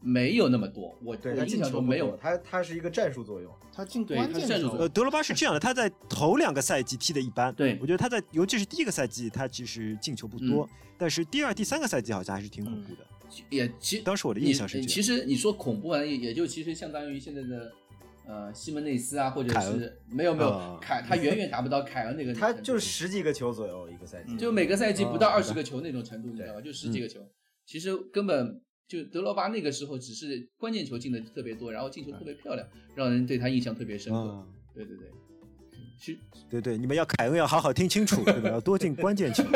[0.01, 2.17] 没有那么多，我对他印象中没有。
[2.17, 3.53] 他他是一个战术作用。
[3.75, 13.07] 他进对关键球他战术呃，德罗巴是这样的，他在头两个赛季踢的一般，对我觉得他在尤其是第一个赛季，他其实进球不多，但是第二、第三个赛季好像还是挺恐怖的。
[13.49, 14.89] 也其当时我的印象是这样。
[14.89, 17.73] 其实你说恐怖啊，也也就其实相当于现在的
[18.27, 22.33] 呃西门内斯啊，或者是没有没有啊凯，他远远达不到凯恩那个。
[22.35, 26.61] 他就是十几个球左右一个赛季，嗯就每个赛季不到啊二十个球那种程度，你知道吧？
[26.61, 27.21] 就十几个球，
[27.67, 34.19] 其实根本就德罗巴那个时候只是关键球进的特别多，然后进球特别漂亮，让人对他印象特别深刻。
[34.19, 35.07] 啊，对对对，
[35.99, 36.19] 是
[36.51, 38.51] 对对，你们要凯恩要好好听清楚，对吧？
[38.51, 39.43] 要多进关键球。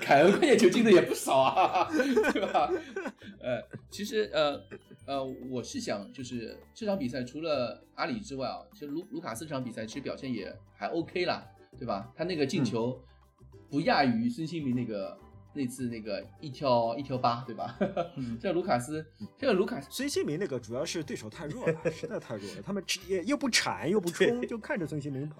[0.00, 1.88] 凯恩关键球进的也不少啊，
[2.32, 2.70] 对吧？
[3.42, 4.60] 呃，其实呃
[5.06, 11.44] 呃，我是想就是这场比赛除了阿里之外啊，其实卢卢卡斯这场比赛其实表现也还 OK 啦，
[11.78, 12.12] 对吧？
[12.16, 12.98] 他那个进球
[13.68, 15.18] 不亚于孙兴民那个
[15.54, 17.76] 那次那个一挑一挑八，对吧？
[18.16, 19.04] 嗯这个卢卡斯，
[19.36, 25.36] 这个卢卡斯孙兴民那个主要是对手太弱了，实在太弱了，他们也又不铲又不冲，就看着孙兴民跑。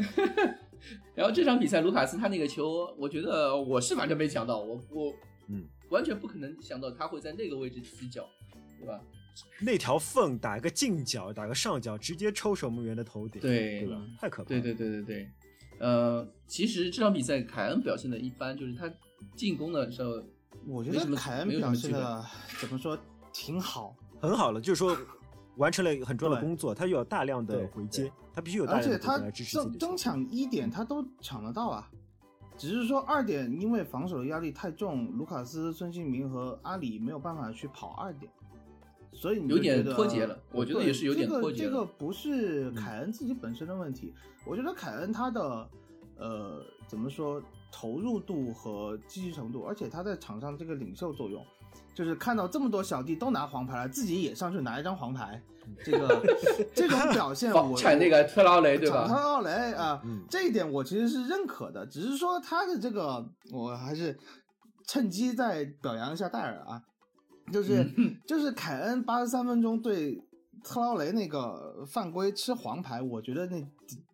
[1.15, 5.12] 然后这场比赛，卢卡斯他那个球，我觉得我是完全没想到，我我
[5.49, 8.29] 嗯，完全不可能想到他会在那个位置起脚，
[8.81, 9.01] 对吧？
[9.61, 14.03] 那条缝打个近角，打个上角，直接抽守门员的头顶，对对吧？
[14.21, 14.61] 太可怕了。
[14.61, 15.31] 对对对对对，
[15.79, 18.93] 呃，其实这场比赛凯恩表现的一般，就是他
[19.37, 20.23] 进攻的时候，
[20.67, 22.27] 我觉得凯恩没有什表现的
[22.61, 22.99] 怎么说
[23.33, 24.97] 挺好，很好了，就是说
[25.57, 31.91] 完成了很重要的工作，他又有大量的回接，他必须有大而量的且他回接来支持自己争争抢一点他都抢得到啊，
[32.62, 38.31] 只是说二点因为防守的压力太重，卢卡斯、孙兴民和阿里没有办法去跑二点，
[39.11, 44.14] 所以你有点脱节了我觉得也是有点脱节了这个不是嗯凯恩自己本身的问题，
[44.46, 45.68] 我觉得凯恩他的
[46.16, 51.44] 呃怎么说投入度和积极程度，而且他在场上这个领袖作用。
[51.95, 55.43] 就是看到这么多小弟都拿黄牌了，自己也上去拿一张黄牌，
[55.85, 56.23] 这个
[56.75, 59.07] 这种表现 我铲那个特劳雷，对吧？
[59.07, 60.23] 场特劳雷啊、嗯。
[60.31, 64.19] 这一点我其实是认可的，只是说他的这个，我还是
[64.87, 66.83] 趁机再表扬一下戴尔啊，
[67.53, 70.23] 就是、 嗯就是凯恩八十三分钟对
[70.65, 73.63] 特劳雷那个犯规吃黄牌，我觉得那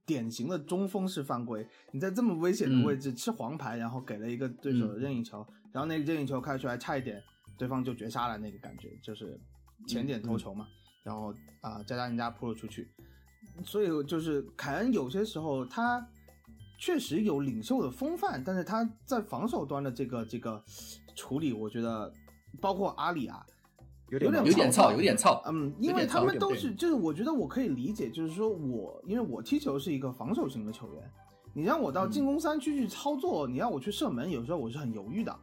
[0.04, 7.22] 典型的中锋式犯规，你在这么危险的位置吃黄牌，然后给了一个对手的任意球，然后那个任意球开出来差一点，
[7.58, 9.38] 对方就绝杀了，那个感觉就是
[9.86, 10.68] 前点投球嘛，
[11.02, 12.88] 然后啊、加加人家扑了出去，
[13.64, 16.06] 所以就是凯恩有些时候他
[16.78, 20.62] 确实有领袖的风范，但是他在防守端的这个这个
[21.16, 22.12] 处理，我觉得
[22.60, 23.44] 包括阿里啊，
[24.10, 25.42] 有点有点有点操，操有点糙。
[25.46, 31.10] 嗯，因为他们都是就是我觉得我可以理解，就是说我因为我踢球是一个防守型的球员，
[31.52, 32.10] 你让我到嗯。
[32.10, 35.36] 进攻三区去操作，你让我去射门，有时候我是很犹豫的，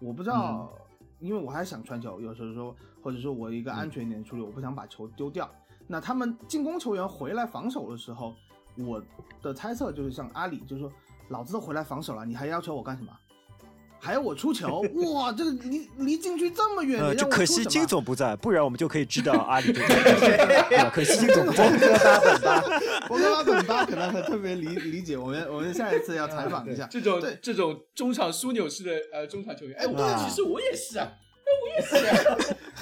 [0.00, 0.80] 我不知道，嗯
[1.20, 5.48] 因为我还想传球，有时候说或者说我一个安全一点的处理，我不想把球丢掉。
[5.86, 8.34] 那他们进攻球员回来防守的时候，
[8.76, 9.02] 我
[9.42, 10.92] 的猜测就是像阿里，就是说
[11.28, 13.12] 老子都回来防守了，你还要求我干什么？
[14.00, 14.80] 还要我出球？
[15.12, 19.86] 哇，这个离离禁区这么远，呃，就可惜金总不在，不然我们就可以知道 阿里这个
[20.68, 21.70] 对吧可惜金总不在。
[21.70, 22.60] 哥大本巴，
[23.06, 26.88] 博格巴本巴可能很特别理理解我们，我们下一次要采访一下。
[26.90, 32.36] 这种对这种中场枢纽式的呃中场球员，哎，我啊其实我也是啊，哎，我也是啊，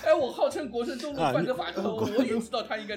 [0.06, 2.96] 哎，我号称国胜中路啊范德法头，我也知道他应该。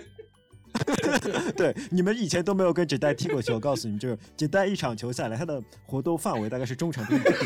[1.57, 7.39] 对，你们以前都没有跟纸袋踢过球，我告诉你们，就是纸袋一场球下来，他的活动范围大概是中场的一个点。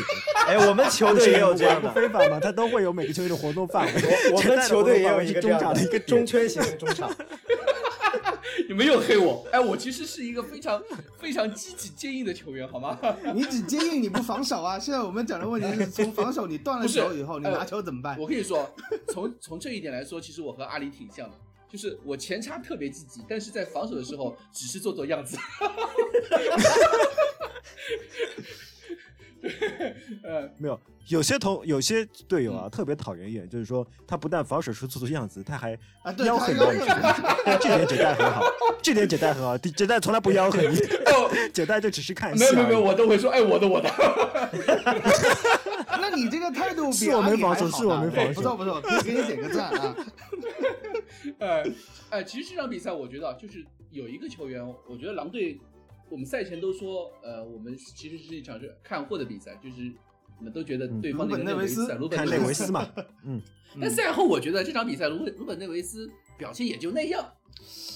[0.46, 3.92] 哎，我们球队也有这样不的，非法嘛，他都会有每个球队的活动范围。
[4.32, 7.10] 我们 球队也有一个这样的中场的一个中圈型 中场，
[8.68, 10.80] 你没有黑我，哎，我其实是一个非常
[11.18, 12.98] 非常积极坚硬的球员，好吗？
[13.34, 14.78] 你只坚硬，你不防守啊！
[14.78, 18.16] 现在我们讲的问题是从防守你断了不是球以后，你呃拿球怎么办？
[18.18, 18.68] 我跟你说，
[19.08, 21.34] 从从这一点来说，其实我和阿里挺像的，
[21.68, 25.36] 就是我前插特别积极，但是在防守的时候只是做做样子。
[29.48, 36.80] 对， 呃，没有，有些同有些队友啊，特别讨人厌，就是说他不但防守出做做样子，他还啊，对，吆他喝你，
[37.60, 38.42] 这点简单很好，
[38.82, 43.90] 这点简单很好，简单从来不吆喝你，哦， 解带就只是看戏没有没有没有，我都会说，哎，我的我的。
[45.98, 49.96] 那你这个态度比是我没防守是我没防守不错不错，可以给你点个赞啊！
[51.38, 51.62] 呃，
[52.10, 55.58] 哎，其实这场比赛我觉得啊就是有一个球员，我觉得狼队，
[56.08, 59.92] 我们赛前都说，呃，我们其实是一场是看货的比赛，就是
[60.38, 62.70] 我们都觉得对方那个鲁本内维斯鲁本看内维斯。
[62.70, 62.86] 嘛，
[63.24, 63.40] 嗯，
[63.80, 67.26] 但赛后我觉得这场比赛鲁本鲁本内维斯表现也就那样，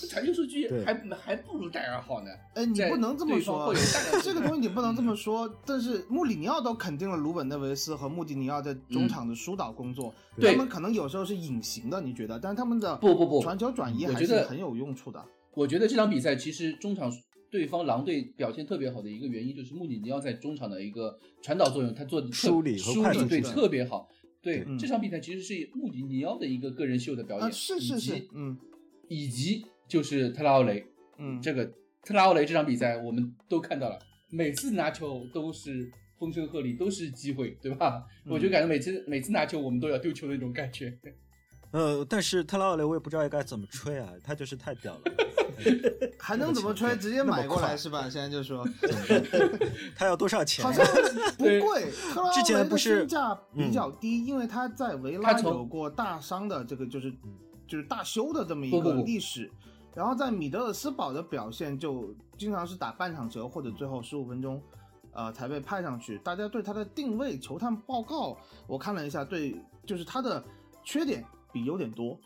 [0.09, 2.31] 传球数据还还不如戴尔好呢。
[2.55, 5.49] 哎，你不能这么说会有大量，这个东西你 不能这么说。
[5.65, 12.39] 但是穆里尼奥都肯定了鲁本内维斯和穆蒂尼奥在中场的疏导工作，他们可能有时候是隐形的，你觉得？
[12.41, 15.25] 但是他们的不不不传球转移还是很有用处的。
[15.53, 17.13] 我觉得这场比赛其实中场
[17.51, 24.09] 对方狼队表现特别好的一个原因，就是穆里尼奥在中场的一个传导作用，他做的特梳理和梳理对特别好。
[24.43, 28.57] 对、嗯这场比赛其实是穆里尼奥的一个个人秀的表演，啊，是是是，嗯
[29.09, 30.87] 以及就是特拉奥雷，
[31.19, 31.67] 嗯，这个
[32.03, 33.99] 特拉奥雷这场比赛我们都看到了，
[34.31, 38.07] 每次拿球都是风声鹤唳，都是机会，对吧？
[38.25, 40.97] 嗯我就感觉每次每次拿球我们都要丢球的那种感觉。
[41.73, 45.01] 呃，但是特拉奥雷我也不知道该怎么吹啊，他就是太屌了，
[46.19, 46.95] 还能怎么吹？
[46.99, 48.09] 直接买过来是吧？
[48.11, 48.67] 现在就说，
[49.95, 50.73] 他要多少钱好？
[50.73, 50.85] 像
[51.39, 57.13] 不贵，特拉之奥雷不是身价比较低，因为他在维拉有过大伤的这个就是
[57.69, 59.51] 就是大修的这么一个历史。
[59.93, 64.63] 然后在米德尔斯堡的表现就经常是打半场球或者最后十五分钟，
[65.13, 66.17] 呃才被派上去。
[66.19, 68.37] 大家对他的定位球探报告
[68.69, 70.43] 我看了一下，对，就是他的
[70.85, 72.19] 缺点比优点多，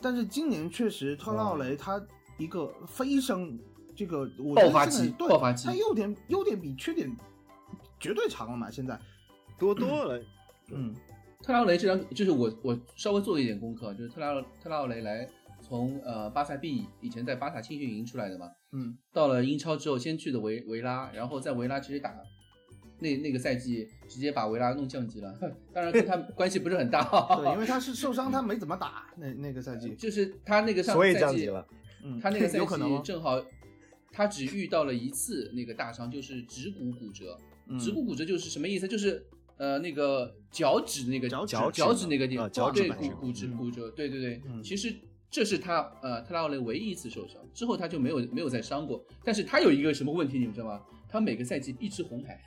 [0.00, 2.00] 但是今年确实特拉奥雷他
[2.38, 3.58] 一个飞升，
[3.94, 7.10] 这个我觉得爆发期现在对爆发期他优点优点比缺点
[7.98, 8.98] 绝对长了嘛，现在，
[9.58, 10.22] 多多了，
[10.70, 10.94] 嗯
[11.42, 15.28] 特拉奥雷这张就是我我稍微做了一点功课，就是特拉特拉奥雷来
[15.60, 18.96] 从呃巴萨 B 以前在巴萨青训营出来的嘛，嗯。
[19.12, 22.10] 到了英超之后先去的维维拉，然后在维拉其实打
[22.98, 25.32] 那那个赛季直接把维拉弄降级了，
[25.72, 27.02] 当然跟他 关系不是很大，
[27.36, 31.66] 对，因为他是受伤，他没怎么打 那那个赛季，就是他那个上所以赛季降级了。
[32.04, 33.42] 嗯，他那个 赛季正好
[34.12, 37.36] 他只遇到了一次那个大伤，就是指骨骨折。
[37.68, 38.86] 嗯指骨骨折就是什么意思？
[38.86, 39.22] 就是
[39.56, 44.40] 呃那个脚趾那个脚趾脚脚趾趾那个地方，对趾骨骨折嗯骨折，对对对。
[44.46, 44.94] 嗯其实
[45.28, 49.04] 这是他呃特拉奥雷唯一一次受伤，之后他就没有没有再伤过。
[49.24, 50.80] 但是他有一个什么问题，你们知道吗？
[51.08, 52.40] 他每个赛季必吃红牌，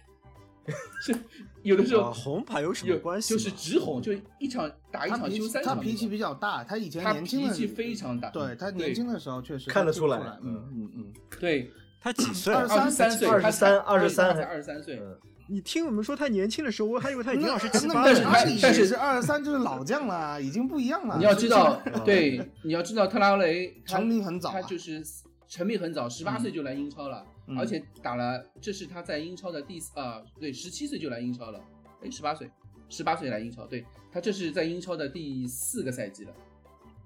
[1.02, 1.16] 是
[1.64, 5.82] 有的时候啊红牌有什么有关系就是直红，就一场打一场休三场他。
[5.82, 15.00] 脾气比较大，他以前他年轻的脾气非常大，对他年轻的时候确实看得出来，嗯嗯嗯，对，他几 岁二十三岁，二十三，二十三才二十三岁。
[15.00, 15.18] 嗯，
[15.50, 18.14] 你听我们说他年轻的时候，我还以为他已经那二十七八了。
[18.32, 21.18] 但是但是是二十三，就是老将了，已经不一样了。
[21.18, 25.04] 你要知道，对，你要知道特拉雷成名很早就是
[25.48, 31.64] 成名很早，十八岁就来英超了，嗯而且打了，这是他在英超的第四啊，对，十七岁就来英超了，
[32.04, 32.50] 哎，十八岁，
[32.90, 36.34] 十八岁来英超，对他这是在英超的第四个赛季了，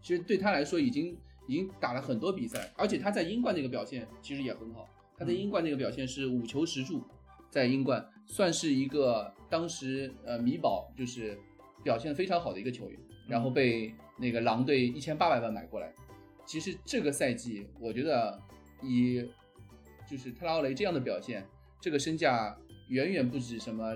[0.01, 7.03] 其实对他来说已经已经打了很多比赛，而且他在英冠那个表现其实也很好，他在英冠那个表现是五球十助，
[7.49, 11.38] 在英冠算是一个当时呃米堡就是
[11.84, 15.93] 表现非常好的一个球员，然后被那个狼队一千八百万买过来。
[16.45, 18.38] 其实这个赛季，我觉得
[18.82, 19.25] 以
[20.10, 21.46] 就是特拉奥雷这样的表现，
[21.82, 22.56] 这个身价
[22.89, 23.96] 远远不止什么，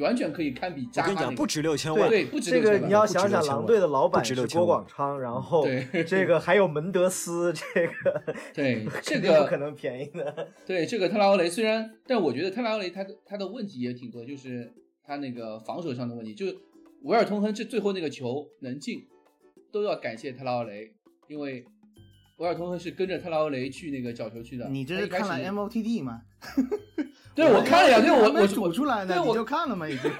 [0.00, 1.36] 完全可以堪比我跟你讲，扎哈那个。
[1.36, 8.22] 不止六千万，对，不止这个六千万你要想想，狼队的老板是郭广昌，然 后对这个还有门德斯，这个
[8.54, 10.48] 对 这个不可个能便宜的。
[10.66, 14.72] 对这个特拉奥雷，虽然但我觉得特拉奥雷他他的问题也挺多，就是
[15.04, 16.56] 他那个防守上的问题，就是
[17.02, 19.02] 维尔通亨这最后那个球能进，
[19.72, 20.92] 都要感谢特拉奥雷，
[21.28, 21.64] 因为
[22.40, 24.66] 维尔通亨是跟着特劳雷去那个角球区的。
[24.70, 26.22] 你这是看了 MOTD 吗？
[27.36, 29.86] 对我看了呀，对我我组出来的，我你就看了嘛？
[29.86, 30.10] 已经。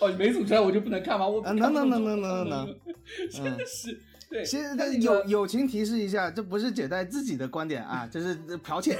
[0.00, 1.28] 哦，你没组出来我就不能看吗？
[1.28, 2.74] 我能能能能能能能，
[3.30, 4.00] 真的是，
[4.30, 8.94] 对，先他那个友友情提示一下，这不是姐带自己的观点啊，这是剽窃，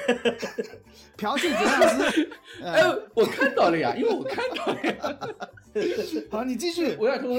[1.19, 2.31] 剽窃杰纳斯。
[2.63, 5.19] 哎呃，，我看到了呀，因为我看到了呀。
[6.31, 6.97] 好，你继续。
[6.97, 7.39] 维尔通，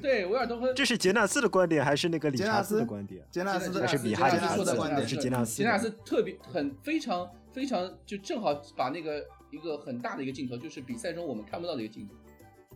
[0.00, 3.26] 对维尔通和这是杰纳斯的观点还是那个理查斯斯的观点？
[3.30, 12.14] 杰纳斯还是米哈里斯说的观点是杰纳斯杰纳斯特别很非常非常就正好把那个一个很大的一个镜头，就是比赛中我们看不到的一个镜头，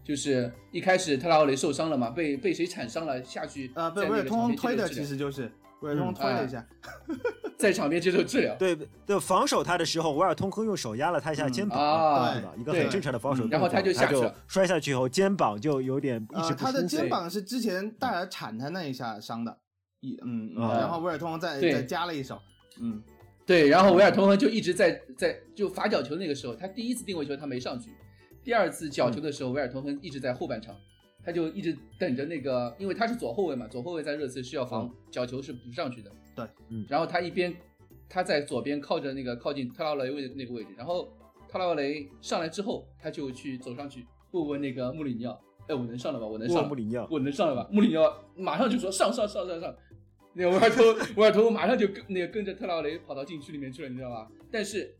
[0.09, 5.53] 就是一开始特拉奥雷受伤了嘛，被被谁铲伤了下去，呃，被维尔通个场边接推的，其实就是
[5.83, 6.67] 维尔通嗯推了一下。
[7.59, 8.55] 在场边接受治疗。
[8.59, 12.55] 对对，防守他的时候，维尔通亨用手压了他一下肩膀，啊对吧？
[12.57, 16.65] 一个很正常的防守动作，嗯然后他就下去了摔下去以后，肩膀就有点一直呃，不舒服。
[16.65, 19.59] 他的肩膀是之前戴尔铲他那一下伤的，
[20.01, 22.41] 一嗯，然后维尔通再再加了一手，
[22.81, 23.03] 嗯，
[23.45, 27.91] 对，然后维尔通亨就一直在在就罚角球那个时候，他第一次定位球他没上去，
[28.49, 30.75] 第二次角球的时候，维尔托亨一直在后半场，
[31.23, 36.11] 他就一直等着那个，因为他是左后卫嘛，左后卫在热刺是要防角球是补上去的。
[36.35, 37.55] 对，嗯然后他一边
[38.09, 41.07] 他在左边靠着那个靠近特拉雷位的那个位置，然后
[41.47, 46.27] 特拉雷上来之后，他就去走上去问问那个穆里尼奥，哎，我能上了吧？
[46.27, 47.69] 我能上穆里尼奥，我能上了吧？
[47.71, 49.77] 穆里尼奥马上就说上上上上上，
[50.33, 54.27] 那个维尔托维 尔托马上就跟那个跟着特劳雷跑到禁区里面去了，你知道吧？
[54.51, 54.95] 但是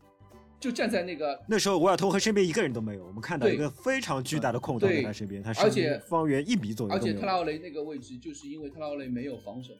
[0.59, 6.99] 就站在那个那时候维尔通和身边一个人都没有，我们看到一个非常巨大的空档在对他身边，他而且方圆一米左右而。
[6.99, 9.73] 且特拉奥雷那个位置，就是因为特拉奥雷没有防守，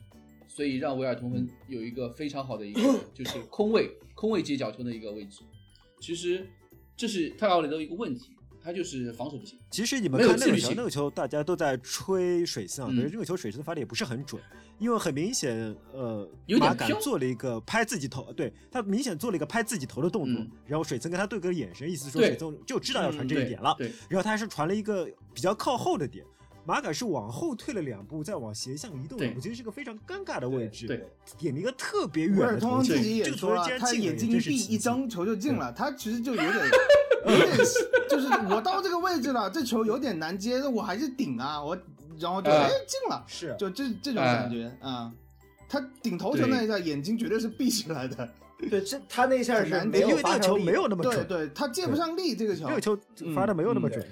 [0.48, 2.82] 所以让维尔通亨有一个非常好的一个
[3.14, 5.42] 就是空位空位接角球的一个位置。
[6.00, 6.48] 其实
[6.96, 8.32] 这是特拉奥雷的一个问题，
[8.64, 9.57] 他就是防守不行。
[9.70, 14.41] 其实你们看那个球，那个球大家都在吹水森啊，嗯可是这个球水森发的也不是很准，
[14.78, 16.28] 因为很明显，呃，
[16.60, 26.26] 马杆做了一个拍自己头，对他明显做了一个拍自己头的动作，嗯然后水森跟他对个眼神，意思说水森就知道要传这一点了，对，然后他还是传了一个比较靠后的点。
[26.66, 29.41] 马杆是往后退了两步，再往斜向移动两步，对。
[29.41, 30.88] 其实是个非常尴尬的位置。
[30.88, 31.07] 对，
[31.38, 35.72] 点了一个特别远的头球，通自己也这个球说了竟，然他进了，眼睛一闭真是一睁，球就进了。
[35.74, 36.55] 他其实就有点，
[37.26, 37.57] 有点
[38.10, 41.78] 就是我到这个位置了，这球有点难接，我还是顶啊，我
[42.20, 43.55] 然后就啊哎进了，是。
[43.57, 45.12] 就这这种感觉啊。
[45.72, 48.28] 他顶头球那一下，眼睛绝对是闭起来的。
[48.70, 51.38] 对，这他那一下是没有因为那个球发上力没有那么准，对。
[51.45, 52.97] 对，他借不上力，这个球这个球
[53.36, 53.91] 发的没有那么嗯。
[53.91, 54.07] 准。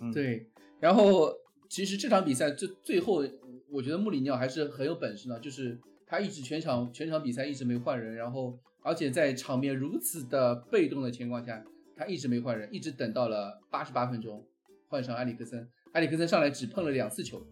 [0.00, 0.46] 嗯，对，
[0.78, 1.32] 然后
[1.74, 3.24] 其实这场比赛最最后，
[3.68, 11.64] 我觉得穆里尼奥还是很有本事呢，就是他一直全场全场比赛一直没换人，然后而且在场面如此的被动的情况下，
[11.96, 14.46] 他一直没换人，一直等到了八十八分钟
[14.88, 17.44] 换上埃里克森，埃里克森上来只碰了两次球，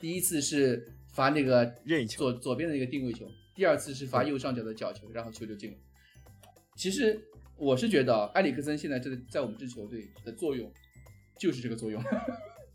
[0.00, 0.82] 第一次是
[1.12, 5.76] 罚那个任意球左左边的那个定位球，第二次是罚右上角的角球，然后球就进了。
[6.78, 7.20] 其实
[7.58, 10.72] 我是觉得啊埃里克森现在这个在我们这支球队的作用
[11.38, 12.02] 就是这个作用。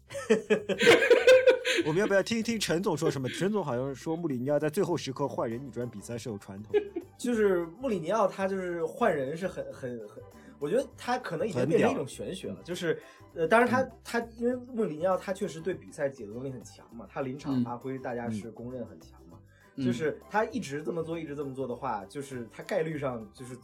[1.86, 3.30] 我们要不要听一听陈总说什么？
[3.30, 10.22] 陈总好像说穆里尼奥在最后时刻换人逆转比赛是有传统的， 就是穆里尼奥，他就是换人是很很很，
[10.60, 12.58] 我觉得他可能已经变成一种玄学了。
[12.64, 13.02] 就是
[13.34, 19.38] 呃，当然他他因为穆里尼奥他确实对比赛解读能力很强嘛，他临场嗯发挥大家是公认很强嘛。
[19.76, 23.58] 嗯就是他一直这么做，一直这么做的话，就是他概率上就是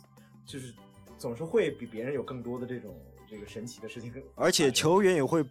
[0.45, 0.73] 就是
[1.17, 2.95] 总是会比别人有更多的这种
[3.29, 4.13] 这个神奇的事情。
[4.35, 5.43] 而且球员也会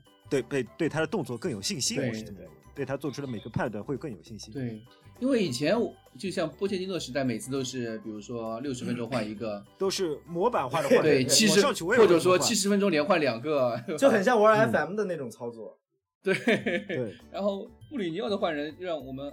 [0.43, 1.97] 对对对他的动作更有信心。
[1.97, 4.83] 对我是这么认为，对他做出的每个判断会更有信心。，对，
[5.21, 11.05] 因为以前我就像波切蒂诺时代，每次都是比如说六十分钟换一个， 都是模板化的换人。
[11.05, 15.79] 对，我七十或者说七十分钟连换两个， 就很像玩嗯 FM 的那种操作。
[16.23, 16.35] 对。
[16.35, 19.33] 对，然后布里尼奥的换人让我们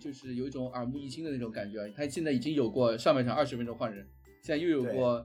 [0.00, 1.86] 就是有一种耳目一新的那种感觉。
[1.96, 4.06] 他现在已经有过上半场二十分钟换人，
[4.42, 5.24] 现在又有过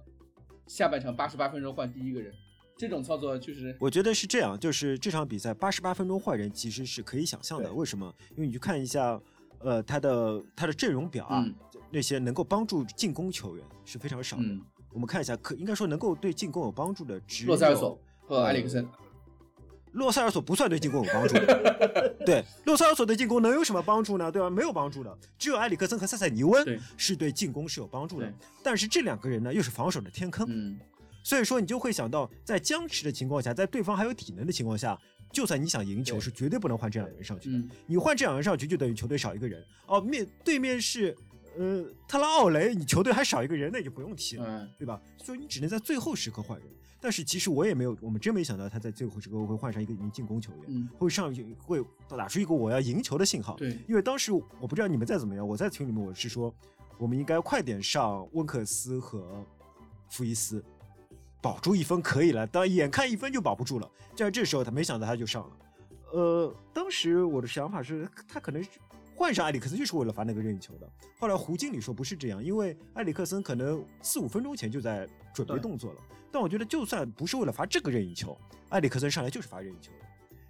[0.67, 2.33] 下半场八十八分钟换第一个人，
[2.77, 7.71] 这种操作就是我觉得是这样，就是这场比赛八十八分钟换人其实是可以想象的。
[7.73, 8.13] 为什么？
[8.31, 9.19] 因为你去看一下，
[9.59, 11.55] 呃，他的他的阵容表啊，嗯
[11.91, 14.43] 那些能够帮助进攻球员是非常少的。
[14.43, 14.61] 嗯，
[14.91, 18.85] 我们看一下，可应该说能够对进攻有帮助的只有洛塞尔索和埃里克森。
[19.93, 24.29] 洛塞尔索不算对进攻有帮助的， 对，洛塞尔索对进攻能有什么帮助呢？
[24.29, 24.49] 对吧？
[24.49, 28.33] 没有帮助的，只有埃里克森和塞塞尼温是对进攻是有帮助的。
[28.61, 30.77] 但是这两个人呢，又是防守的天坑，嗯，
[31.25, 34.95] 所以说你就会想到，在僵持的情况下，在对方还有体能的情况下，
[35.33, 37.57] 就算你想赢球，是绝对不能换这两个人上去的。
[37.57, 39.65] 嗯你换这两个人上去，就等于球队少一个人。
[39.87, 41.17] 哦，面对面是
[41.57, 44.45] 呃特拉奥雷，你球队还少一个人，那就不用踢了。
[44.47, 45.01] 嗯，对吧？
[45.17, 46.67] 所以你只能在最后时刻换人。
[47.01, 53.55] 但是其实我也没有，我们真没想到他在最后时刻会换上一个名进攻球员，嗯会上会打出一个我要赢球的信号。
[53.55, 56.53] 对，因为当时我不知道你们在怎么样，我在群里面我是说，
[56.99, 59.43] 我们应该快点上温克斯和
[60.09, 60.63] 福伊斯，
[61.45, 62.47] 保住一分可以了。
[62.47, 65.57] 但眼看一分就保不住了，就在这时候他没想到他就上了。
[66.11, 68.69] 呃，当时我的想法是，他可能是
[69.15, 70.89] 换上埃里克森就是为了罚那个任意球的。
[71.19, 76.01] 后来胡经理说不是这样，因为埃里克森可能四五分钟前就在准备动作了。
[76.31, 78.35] 但我觉得就算不是为了罚这个任意球，
[78.69, 80.04] 埃里克森上来就是罚任意球的。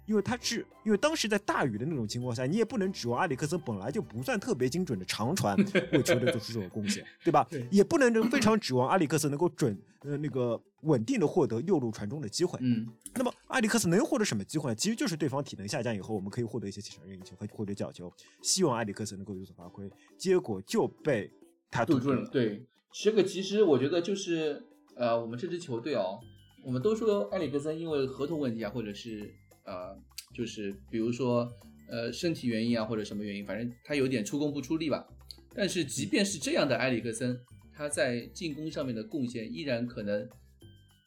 [0.06, 5.56] 因为他是因为当时在大雨的那种情况下，你也不能指望埃里克森本来就不算特别精准的长传
[5.92, 7.46] 为球队做出这种贡献，对吧？
[7.50, 12.58] 对也不能非常指望埃里克森能够准呃那个稳定的获得右路传中的机会。
[12.62, 14.74] 嗯，那么埃里克森能获得什么机会呢？
[14.74, 21.28] 其实就是对方体能下降以后，我们可以获得一些起场任意球和获得角球，希望埃里克森能够有所发挥，结果就被
[21.70, 22.28] 他堵住了。
[22.30, 24.62] 对，这个其实我觉得就是
[24.94, 26.20] 呃，我们这支球队哦，
[26.64, 29.34] 我们都说埃里克森因为合同问题啊，或者是
[29.66, 29.96] 呃，
[30.34, 31.48] 就是比如说
[31.90, 35.06] 呃身体原因啊，或者什么原因，反正他有点出工不出力吧。
[35.54, 37.38] 但是即便是这样的埃里克森，
[37.72, 40.28] 他在进攻上面的贡献依然可能，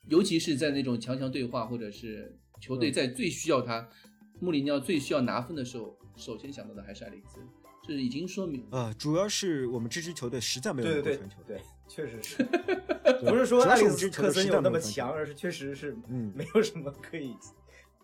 [0.08, 3.88] 尤其是在那种强强对话，或者是球队在最需要他，
[4.40, 7.44] 穆里尼奥最需要拿分的时候，首先想到的还是埃里克森，
[7.88, 11.56] 这已经说明呃，主要是我们这支球队实在没有对对对能够传球的。
[11.56, 12.44] 对，确实是，
[13.30, 17.36] 不是说埃里克森有那么强，而是确实是嗯没有什么可以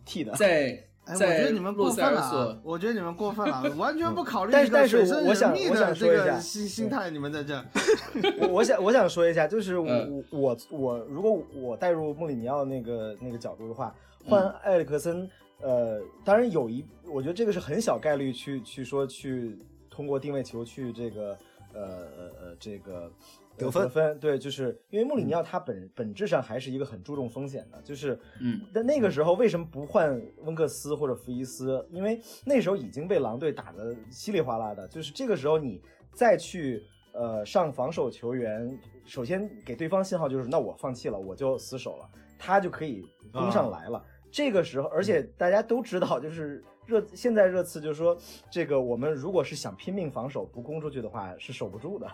[0.06, 0.32] 替的。
[0.34, 2.58] 在哎，我觉得你们过分了啊！
[2.66, 7.64] 我觉得你们过分了，完全不考虑但是这个但是我水深人我想我密的这想说一下个心心态，你们在这。
[8.42, 13.94] 我我想我想说一下，就是我、嗯我我如果我带入穆里尼奥那个那个角度的话，
[14.26, 15.30] 换嗯埃里克森，
[15.62, 19.60] 呃，当然有一，我觉得这个是很小概率去去说去
[19.92, 21.38] 通过定位球去这个
[21.74, 23.12] 呃呃呃这个。
[23.58, 23.84] 得分。
[23.84, 31.86] 得分对，就是因为穆里尼奥他本、本质上还是一个很注重风险的，就是嗯，但那个时候为什么不换温克斯或者福伊斯？
[31.92, 35.82] 因为那时候已经被狼队打得稀里哗啦的，就是这个时候你
[36.14, 36.84] 再去
[37.14, 44.04] 呃上防守球员，首先给对方信号就是那我放弃了，我就死守了，他就可以攻上来了。
[44.32, 48.18] 这个时候，而且大家都知道，就是热现在热刺就是说，
[48.50, 52.08] 这个我们如果是想拼命防守不攻出去的话，是守不住的。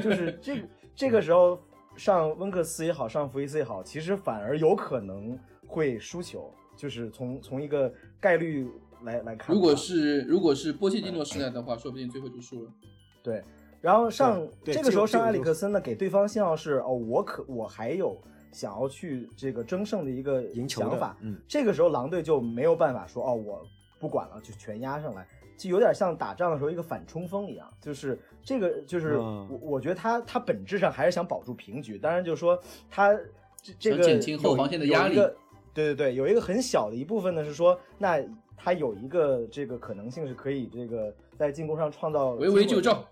[0.00, 1.58] 就是这个这个时候
[1.96, 6.52] 上温克斯也好，上福伊斯也好，其实反而有可能会输球。
[6.76, 8.68] 就是从从一个概率
[9.04, 12.70] 来来看，如果是如果是波切蒂诺时代的话，说不定最后就输了。
[13.22, 13.40] 对，
[13.80, 21.16] 然后上这个时候上埃里克森呢，给对方信号是哦，我可我还有想要去这个争胜的一个赢球想法。
[21.20, 23.64] 嗯，这个时候狼队就没有办法说哦，我
[24.04, 25.26] 不管了，就全压上来，
[25.56, 27.66] 就有点像打仗的时候一个反冲锋一样。
[27.80, 33.14] 就是这个，就是嗯我我觉得他他本质上还是想保住平局，当然就是说他
[33.62, 35.36] 这这个减轻后防线的压力有一个
[35.72, 38.22] 对对对，有一个很小的一部分呢是说，那
[38.58, 43.08] 他有一个这个可能性是可以这个在进攻上创造围围机会的救赵，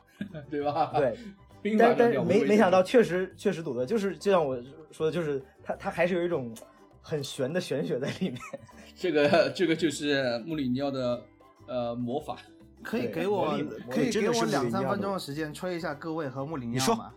[0.50, 0.92] 对吧？
[0.94, 1.16] 对，
[1.78, 6.54] 但但没没想到，确实确实赌的，就是就像我说的，就是他他还是有一种
[7.00, 8.38] 很玄的玄学在里面。
[8.94, 11.22] 这个这个就是穆里尼奥的
[11.66, 12.36] 呃魔法。
[12.82, 13.56] 可以给我
[13.88, 17.12] 可以给我两三分钟的时间吹一下各位和穆里尼奥吗？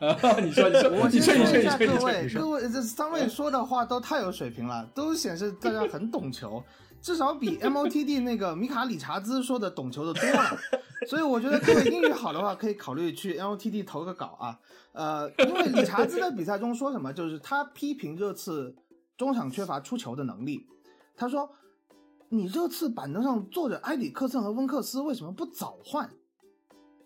[0.00, 0.10] 啊，
[0.42, 6.60] 你说你说我你说你说先说一下你说你说各位，各位这三位说的话都太有水平了，都显示大家很懂球，
[7.00, 10.58] 至少比 MOTD 那个米卡理查兹说的懂球的多了。
[11.08, 14.58] 所以我觉得各位英语好的话，可以考虑去 MOTD 投个稿啊。
[14.90, 18.74] 呃，因为理查兹在比赛中说什么，就是他批评热刺
[19.16, 20.66] 中场缺乏出球的能力。
[21.16, 21.50] 他说
[22.30, 26.08] ：“你这次板凳上坐着埃里克森和温克斯，为什么不早换？”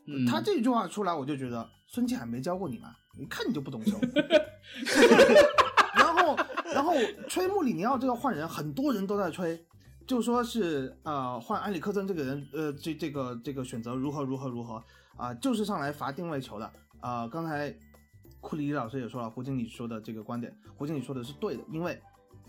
[0.08, 3.98] 嗯，他这句话出来，我就觉得孙继海没教过你嘛，一看你就不懂球。
[5.98, 6.36] 然后，
[6.72, 6.94] 然后
[7.28, 9.66] 吹穆里尼奥这个换人，很多人都在吹，
[10.06, 14.82] 就说是呃换埃里克森这个人，呃这这个这个选择如何如何如何
[15.16, 17.74] 啊、就是上来罚定位球的啊、刚才
[18.40, 22.00] 库里老师也说了，胡经理说的这个观点，胡经理说的是对的，因为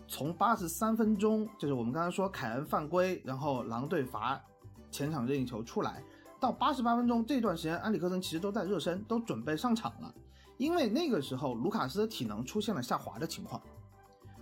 [0.07, 4.41] 从八十三分钟，就是我们刚才说凯恩犯规，然后狼队罚
[4.89, 6.01] 前场任意球出来，
[6.39, 10.13] 到八十八分钟这段时间，安里克森其实都在热身，都准备上场了。
[10.57, 13.61] 因为那个时候卢卡斯的体能出现了下滑的情况。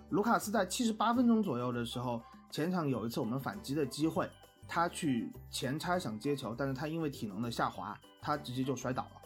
[0.10, 4.30] 卢卡斯在七十八分钟左右的时候，前场有一次我们反击的机会，
[4.68, 9.22] 他去前插想接球，但是他因为体能的下滑，他直接就摔倒了。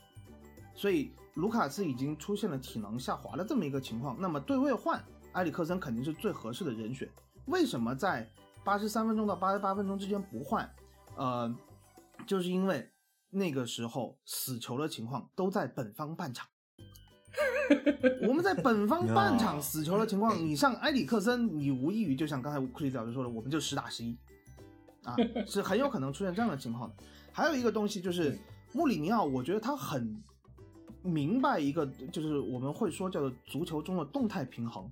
[0.74, 5.04] 所以卢卡斯已经出现了体能下滑的这么一个情况，那么对位换
[5.40, 7.10] 埃里克森肯定是最合适的人选。
[7.46, 8.30] 为什么在
[8.66, 10.70] 八十三分钟到八十八分钟之间不换？
[11.16, 11.56] 呃，
[12.28, 12.92] 就是因为
[13.30, 16.46] 那个时候死球的情况都在本方半场。
[18.28, 24.20] 我们在本方 半场死球的情况，你上埃里克森，你无异于就像刚才库里老师说的，我们就实打十一，
[25.04, 25.16] 啊，
[25.48, 26.96] 是很有可能出现这样的情况的。
[27.32, 28.38] 还有一个东西就是
[28.74, 30.22] 穆里尼奥，我觉得他很
[31.02, 34.92] 明白一个，就是我们会说叫做足球中的动态平衡，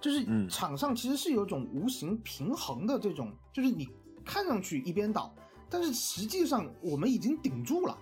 [0.00, 3.88] 就是嗯场上其实是有一种无形平衡的这种，就是你
[4.24, 5.34] 看上去一边倒，
[5.68, 7.96] 但是实际上我们已经顶住了。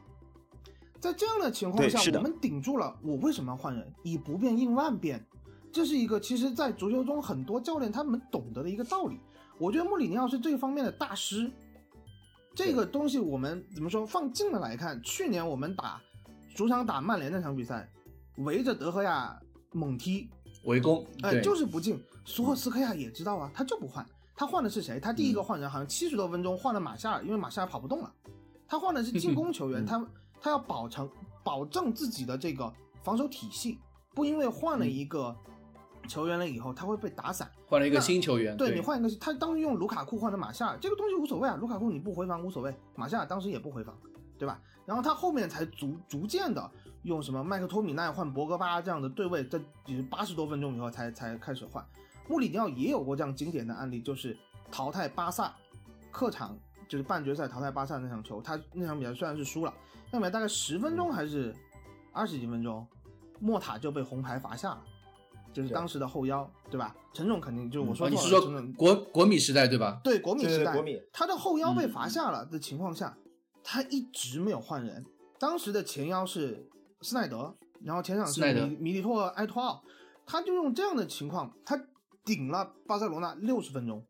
[0.99, 3.93] 在这样的情况下我们顶住了，我为什么要换人？
[4.03, 5.25] 以不变应万变，
[5.71, 9.21] 这是一个其实，在足球中很多教练他们懂得的一个道理。
[9.59, 11.51] 我觉得穆里尼奥是这方面的大师。
[12.55, 14.07] 这个东西我们怎么说？
[14.07, 16.01] 放近了来看，去年我们打
[16.55, 17.89] 主场打曼联那场比赛，
[18.39, 19.39] 围着德赫亚
[19.73, 20.31] 猛踢，
[20.67, 22.01] 围攻，哎，对，就是不进。
[22.25, 24.05] 苏赫斯克亚也知道啊，他就不换。
[24.37, 25.01] 他换的是谁？
[25.01, 28.13] 他第一个换人好像七十多分钟换了马夏尔，因为马夏尔跑不动了。
[28.69, 30.07] 他换的是进攻球员，嗯 他
[30.41, 31.09] 他要保成
[31.43, 32.71] 保证自己的这个
[33.03, 33.79] 防守体系，
[34.15, 35.35] 不因为换了一个
[36.09, 37.51] 球员了以后他会被打散。
[37.67, 43.97] 换了一个新球员，对你换一个，他当时用卢卡库换的马夏尔，这个东西无所谓啊，卢卡库你不回防无所谓，马夏尔当时也不回防，
[44.37, 44.61] 对吧？
[44.85, 46.71] 然后他后面才逐逐渐的
[47.07, 51.85] 用什么麦克托米奈换博格巴这样的对位，在就是八十多分钟以后才才开始换。
[52.29, 54.37] 穆里尼奥也有过这样经典的案例，就是
[54.71, 55.55] 淘汰巴萨
[56.11, 59.73] 客场就是半决赛淘汰巴萨那场球，他那场比赛虽然是输了，
[60.11, 61.55] 那比赛大概十分钟还是
[62.13, 62.87] 二十几分钟，
[63.39, 64.83] 莫塔就被红牌罚下了。
[65.53, 66.95] 就是是当时的后腰，对吧？
[67.15, 69.99] 陈总肯定就是我说哦，你，是说陈总国国米时代对吧？
[70.05, 70.75] 对国米时代，
[71.15, 73.17] 他的后腰被嗯罚下了的情况下，
[73.65, 75.07] 他一直没有换人。
[75.39, 76.69] 当时的前腰是
[77.07, 79.81] 斯奈德，然后前场是米米利托埃托奥，
[80.27, 81.81] 他就用这样的情况，他
[82.25, 84.05] 顶了巴塞罗那六十分钟。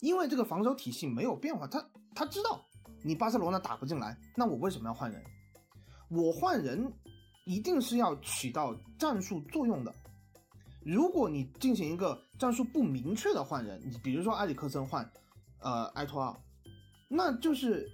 [0.00, 2.64] 因为这个防守体系没有变化，他他知道
[3.02, 5.20] 你巴塞罗那打不进来，那我为什么要换人？
[6.08, 6.92] 我换人
[7.46, 9.92] 一定是要起到战术作用的。
[10.84, 15.10] 如果你进行一个战术不明确的换人，你比如说埃里克森换
[15.60, 16.40] 呃埃托奥，
[17.08, 17.90] 那就是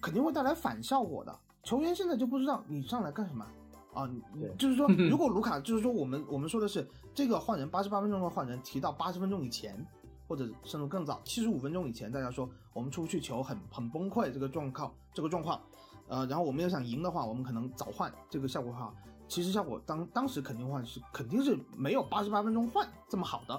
[0.00, 1.38] 肯定会带来反效果的。
[1.64, 3.44] 球员现在就不知道你上来干什么
[3.92, 4.08] 啊？
[4.34, 9.84] 你就是说， 如果卢卡就是说我们我们说的是这个换人八十八分钟的换人提到八十分钟以前，
[10.28, 15.60] 或者甚至更早七十五分钟以前，大家说我们出去球很很崩溃这个状况这个状况，
[16.08, 18.94] 呃，然后我们要想赢的话，我们可能早换这个效果好。
[19.26, 23.58] 其实效果当当时肯定换是肯定是没有八十八分钟换这么好的，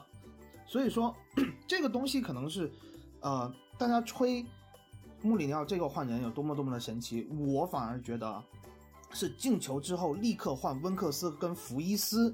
[0.68, 1.14] 所以说
[1.68, 2.72] 这个东西可能是，
[3.22, 4.46] 呃，大家吹
[5.26, 8.44] 穆里尼奥这个换人有多么多么的神奇，我反而觉得
[9.12, 12.34] 是进球之后立刻换温克斯跟福伊斯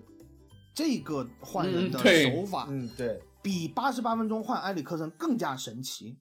[0.74, 6.18] 这个换人的嗯对手法，嗯，对，比八十八分钟换埃里克森更加神奇。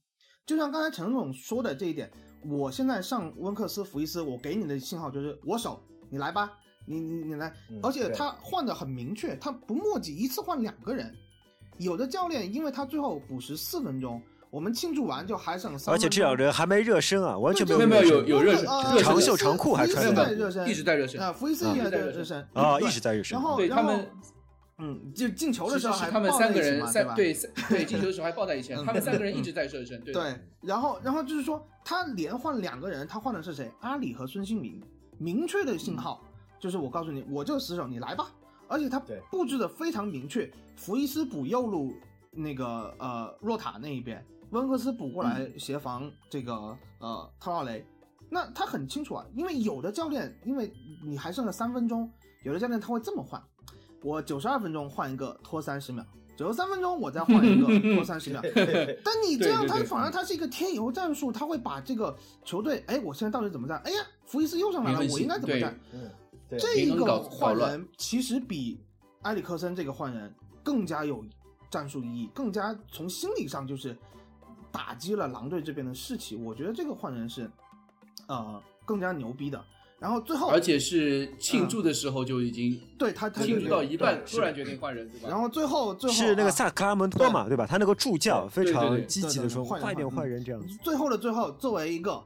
[0.47, 2.11] 就像刚才陈总说的这一点，
[2.45, 6.53] 我现在上温克斯、福伊斯，我给你的信号就是我守，你来吧，
[6.87, 7.53] 你你你来。
[7.68, 11.14] 嗯而且他换的很明确，他不墨迹，一次换两个人。
[11.79, 18.66] 有的教练因为他最后补时四分钟，我们庆祝完就还剩三，而且这两人还没热身啊，完全没没有没有有有热身
[18.98, 23.42] 长袖长裤还穿福伊斯着在热身，一直在热身啊，福伊斯啊也在一直在热身啊，一直在热身然。
[23.42, 24.11] 后对他们
[24.78, 33.70] 嗯，就进球的时候还他们抱在一起三个人三对三对进球的时候还抱在一起，嗯他们三个人一直在热身，对对，然后然后就是说他连换两个人，他换的是谁？
[33.80, 34.82] 阿里和孙兴民，
[35.18, 36.24] 明确的信号、
[36.59, 38.26] 就是我告诉你，我就是死守，你来吧。
[38.68, 41.92] 而且他布置的非常明确，福伊斯补右路
[42.30, 47.84] 那个呃若塔那一边，温克斯补过来协防这个呃特奥雷。
[48.28, 50.72] 那他很清楚啊，因为有的教练，因为
[51.05, 52.09] 你还剩了三分钟，
[52.44, 53.42] 有的教练他会这么换，
[54.03, 58.40] 我九十二分钟换一个拖三十秒，九十三分钟我再换一个 拖三十秒。
[59.05, 63.78] 但你这样，他反而他是一个添油战术，他会把这个球队，哎，我现在到底怎么站？
[63.84, 65.80] 哎呀，福伊斯又上来了，我应该怎么性站？
[66.51, 68.80] 这个平衡搞换人其实比
[69.22, 70.32] 埃里克森这个换人
[70.62, 71.24] 更加有
[71.68, 73.96] 战术意义，更加从心理上就是
[74.73, 76.37] 打击了狼队这边的士气。
[76.37, 77.51] 我觉得这个换人是，
[78.27, 79.62] 呃，更加牛逼的。
[79.99, 85.29] 然后最后，而且是庆祝的时候就已经对他他庆祝到一半，突然决定换人，对吧？
[85.29, 87.66] 然后最后最后是那个啊萨克拉门托嘛，对吧？
[87.66, 90.75] 他那个助教非常积极的说，换人换人这样子。
[90.83, 92.18] 最后的最后，作为一个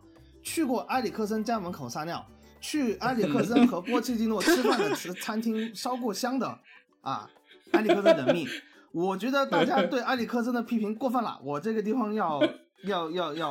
[0.44, 2.24] 去过埃里克森家门口撒尿，
[2.60, 6.56] 去埃里克森和波切蒂诺吃饭的 餐厅烧过香的
[7.00, 7.28] 啊，
[7.72, 8.46] 埃里克森的命，
[8.94, 12.40] 我觉得大家对埃里克森的批评过分了，我这个地方要
[12.86, 13.50] 要要要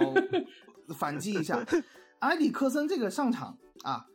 [0.97, 1.61] 反击一下。
[2.19, 4.05] 埃里克森这个上场啊，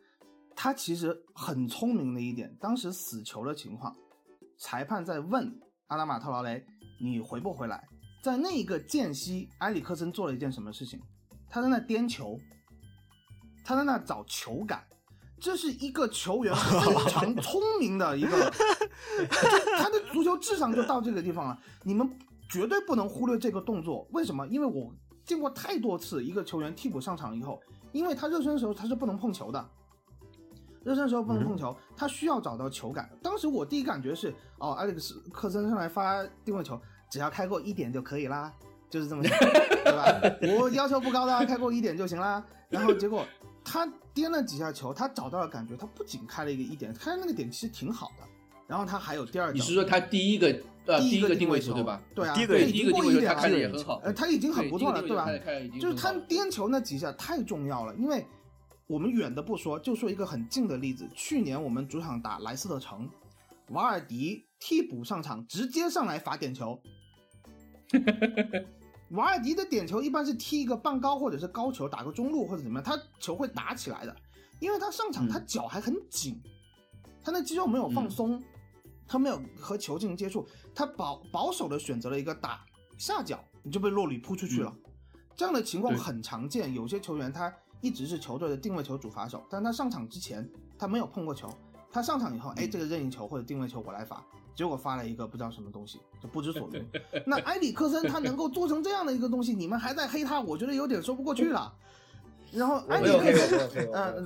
[0.55, 3.95] 他其实很聪明的一点，当时死球的情况，
[4.57, 5.47] 裁判在问
[5.87, 6.65] 阿拉马特劳雷
[6.99, 7.87] 你回不回来，
[8.23, 10.99] 在那一个间隙，埃里克森做了一件什么事情？
[11.47, 12.39] 他在那颠球，
[13.63, 14.83] 他在那找球感，
[15.39, 18.51] 这是一个球员非常聪明的一个，
[19.77, 21.57] 他的足球智商就到这个地方了。
[21.83, 22.09] 你们
[22.49, 24.45] 绝对不能忽略这个动作，为什么？
[24.47, 24.93] 因为我
[25.25, 27.61] 见过太多次，一个球员替补上场以后，
[27.91, 29.69] 因为他热身的时候他是不能碰球的。
[30.83, 33.09] 热身的时候不能碰球，他需要找到球感。
[33.21, 36.79] 当时我第一感觉是，哦，埃里克斯克森上来发定位球，
[37.11, 38.51] 只要开过一点就可以啦，
[38.89, 39.37] 就是这么想。
[39.83, 40.59] 对吧？
[40.59, 42.43] 我要求不高的，开过一点就行啦。
[42.69, 43.25] 然后结果
[43.63, 43.87] 他
[44.19, 48.27] 颠了几下球，他找到了感觉，他不仅开了一个一点，开那个点其实挺好的。
[48.67, 50.53] 然后他还有第二脚，你是说他第一个
[50.87, 52.01] 呃第一个定位球对吧？
[52.13, 55.25] 对啊，第一个对第一个定位球他开的也很好，呃，他已经很不错了，对对吧？
[55.79, 58.25] 就是他他颠球那几下太重要了，因为
[58.87, 63.09] 我们远的不说，就说一个很近的例子，去年我们主场打莱斯特城，
[63.69, 66.79] 瓦尔迪替补上场，直接上来罚点球。
[69.11, 74.15] 瓦尔迪的点球一般是踢一个半高或者是高球，打个中路或者怎么样，他球会打起来的，
[74.59, 76.39] 因为他上场他脚还很紧，
[77.23, 78.41] 他那肌肉没有放松，
[79.07, 82.63] 他没有和球进行接触，他保保守的选择了一个打
[82.97, 84.71] 下脚，你就被洛里扑出去了。
[85.35, 87.51] 这样的情况很常见，有些球员他
[87.81, 90.47] 一直是球队的定位球主罚手，但他上场之前
[90.77, 91.49] 他没有碰过球，
[91.91, 94.23] 他上场以后，哎，这个任意球或者定位球我来罚。
[94.59, 96.85] 结果发了一个不知道什么东西，就不知所云。
[97.25, 101.73] 那埃里克森他能够做成这样的一个东西，你们还在黑他，我觉得有点说不过去了。
[102.51, 104.21] 然后埃里克森， 呃，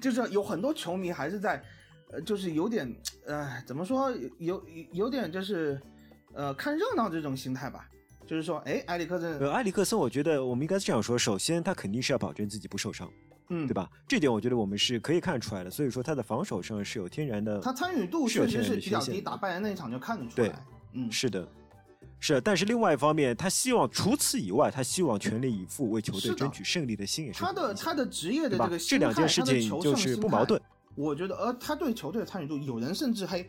[0.00, 1.62] 就是有很多球迷还是在，
[2.10, 2.90] 呃，就是有点，
[3.26, 5.78] 呃，怎么说，有有点就是，
[6.32, 7.86] 呃，看热闹这种心态吧。
[8.26, 13.12] 就是说，哎，埃里克森，呃，埃里克森，我觉得我们应该是这样说：首先，他肯定是要保证自己不受伤。
[13.48, 13.88] 嗯，对吧？
[14.08, 15.70] 这点我觉得我们是可以看出来的。
[15.70, 20.48] 所以说他的防守上是有天然的，他参与度确实是比较低，打拜仁那一场就看得出来。
[20.48, 20.54] 对，
[20.94, 21.48] 嗯，是的，
[22.18, 22.40] 是。
[22.40, 30.60] 但是另外一方面，他希望除此以外，他希望全力以赴为球队争取胜利的心也是他的他的职业的这个这两件事情就是不矛盾。
[30.94, 33.46] 我觉得，而他对球队的参与度，有人甚至还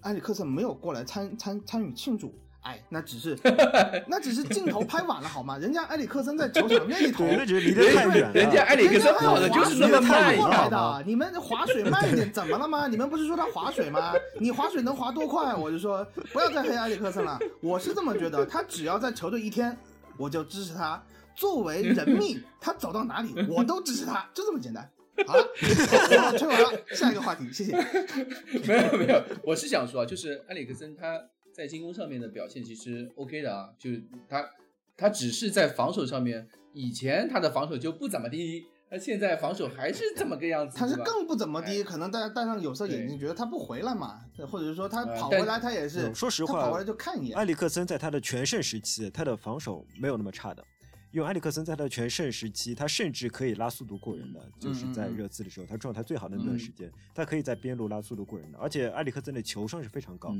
[0.00, 2.34] 埃里克森没有过来参参参与庆祝。
[2.68, 3.34] 哎，那只是，
[4.06, 5.56] 那只是镜头拍晚了好吗？
[5.56, 8.32] 人家埃里克森在球场那一头，那只是离得太远了。
[8.34, 11.02] 人家埃里克森跑的就是那么慢来的。
[11.06, 12.86] 你们划水慢一点，怎么了吗？
[12.86, 14.12] 你们不是说他划水吗？
[14.38, 15.54] 你划水能划多快？
[15.54, 17.38] 我就说不要再黑埃里克森了。
[17.62, 19.74] 我是这么觉得，他只要在球队一天，
[20.18, 21.02] 我就支持他。
[21.34, 24.86] 作为人 命，他走到哪里我都支持他，就这么简单。
[25.26, 25.42] 好了，
[26.36, 27.72] 吹完了，下一个话题，谢谢。
[28.68, 31.18] 没有没有，我是想说啊，就是埃里克森他。
[31.58, 34.48] 在进攻上面的表现其实 OK 的啊，就是他
[34.96, 40.78] 他只是在防守上面，以前他的防守就不怎么地，那现在防守还是这么个样子。
[40.78, 47.36] 他是更不怎么地，可能大家戴上有色眼镜，觉得他不回来嘛，或者是说他跑回来他也是，说实话，他跑回来就看一眼。
[47.36, 50.64] 埃里克森在他的全盛时期，他的防守没有那么差的。
[51.10, 60.34] 因为埃里克森在他的全盛时期，他甚至可以拉速度过人的，就是在热刺的时候，他状态最好的那段时间，他可以在边路拉速度过人的，而且埃里克森的球商是非常高。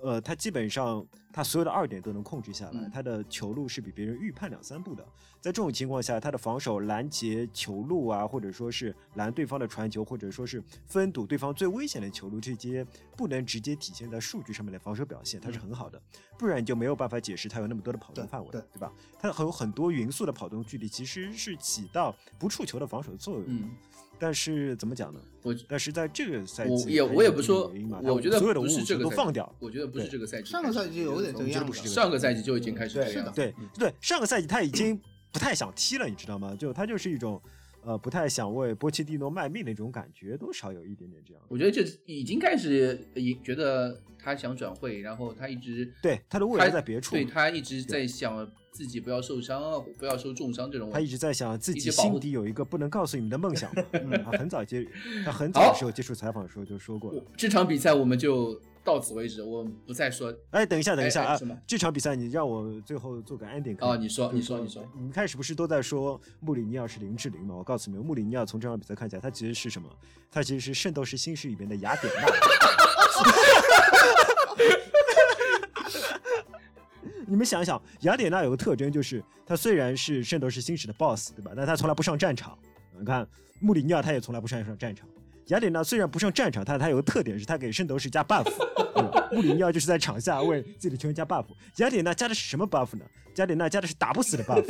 [0.00, 5.04] 呃，他基本上他所有的二点都能控制下来，他的球路是比别人预判两三步的。
[5.40, 12.84] 在这种情况下，他的防守拦截球路啊，或者说是拦对方的传球，或者说是封堵对方最危险的球路，这些
[13.16, 16.00] 不能直接体现在数据上面的防守表现，他是很好的。
[16.38, 18.92] 不然你就没有办法解释他有那么多的跑动范围，对吧？
[19.18, 23.44] 他还有很多匀速的跑动距离，其实是起到不触球的防守作用。
[23.46, 23.70] 嗯。
[24.20, 25.20] 但是怎么讲呢？
[25.44, 27.72] 我但是在这个赛季，我也我也不说，
[28.02, 29.54] 我觉得所有的误这个都放掉。
[29.60, 31.88] 我觉得不是这个赛季，上个赛季就有点这个样子。
[31.88, 33.32] 上个赛季就已经开始这样。
[33.32, 35.00] 对对，上个赛季他已经
[35.32, 36.54] 不太想踢了，你知道吗？
[36.58, 37.40] 就他就是一种
[37.82, 41.42] 呃不太想为波切蒂诺卖命的那种感觉，多少有一点点这样。
[41.48, 42.98] 我觉得这已经开始
[43.42, 48.50] 觉得他想转会，然后他一直对他的未来在别处，对他一直在想。
[48.70, 50.88] 自己不要受伤啊，不要受重伤这种。
[50.92, 53.68] 他一直在想自己心底有一个不能告诉你们的梦想。
[54.22, 54.86] 他很早接，
[55.24, 57.20] 他很早的时候接触采访的时候就说过了。
[57.36, 60.34] 这场比赛我们就到此为止，我不再说。
[60.50, 61.38] 哎，等一下，等一下啊！
[61.66, 63.76] 这场比赛你让我最后做个 ending。
[63.80, 64.82] 哦，你说，你说，你说。
[64.94, 67.54] 你们开始不是都在说穆里尼奥是林志玲吗？
[67.54, 69.88] 我告诉你们，穆里尼奥从这场比赛看起来，他其实是什么？
[70.30, 72.26] 他其实是《圣斗士星矢》里面的雅典娜。
[77.26, 81.52] 你们想想，雅典娜有个特征，就是她虽然是圣斗士星矢的 boss，对吧？
[81.54, 82.58] 但她从来不上战场。
[82.98, 83.28] 你看
[83.60, 85.06] 穆里尼奥，他也从来不上上战场。
[85.48, 88.46] 雅典娜虽然不上战场，但她有个特点，是她给圣斗士加 buff。
[89.30, 91.44] 穆里尼奥就是在场下为自己的球员加 buff。
[91.76, 93.04] 雅典娜加的是什么 buff 呢？
[93.36, 94.64] 雅典娜加的是打不死的 buff。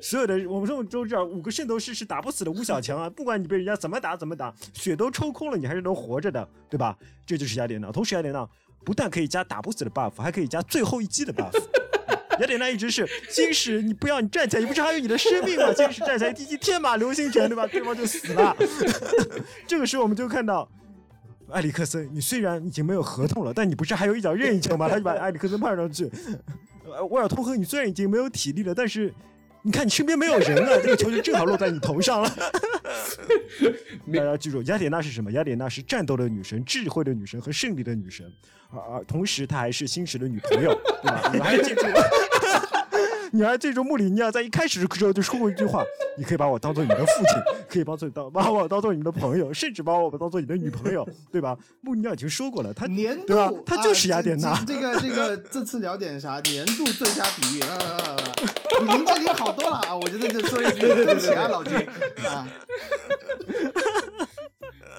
[0.00, 3.08] 所有的我们说都知道，五个圣斗士是打不死的五小强啊！
[3.10, 6.96] 不管你被人家怎么打怎么打，血都抽空了，你还是能活着的，对吧？
[7.24, 7.90] 这就是雅典娜。
[7.90, 8.48] 同时，雅典娜
[8.84, 11.52] 不但可以加打不死的 buff，还可以加最后一击的 buff。
[12.42, 15.72] 雅典娜一直是金使，你不要你站起来，你不是还有你的生命吗？
[15.72, 17.64] 金使站起来，第一天马流星拳，对吧？
[17.68, 18.56] 对方就死了。
[19.66, 20.68] 这个时候我们就看到
[21.52, 24.88] 埃里克森，你虽然已经没有合同了，但你不是还有一脚任意球吗？
[24.88, 26.10] 他就把埃里克森派上去。
[27.08, 29.14] 沃尔通亨，你虽然已经没有体力了，但是。
[29.64, 32.28] 你看，你身边没有人了，这个球就正好落在你头上了。
[34.12, 35.30] 大家记住，雅典娜是什么？
[35.30, 38.26] 雅典娜是战斗的女神、智慧的女神和胜利的女神，
[38.72, 41.30] 而而同时她还是星矢的女朋友，对吧？
[41.32, 41.86] 你们还记住？
[43.34, 45.82] 你还最终穆里尼奥在一开始的时候就说过一句话
[46.18, 53.50] ：“你可以把我当做你的父亲，可以把做当把我当做你的朋友，甚至把我当做你的女朋友，对吧？”穆里尼奥已经说过了，他年度对吧？
[53.64, 54.54] 他就是啊雅典娜。
[54.66, 56.40] 这这个这个这次聊点啥？
[56.40, 58.22] 年度最佳比喻，啊啊啊啊！
[58.78, 59.96] 比林志玲好多了啊！
[59.96, 61.74] 我觉得这说一句对不起啊，老金
[62.26, 62.46] 啊。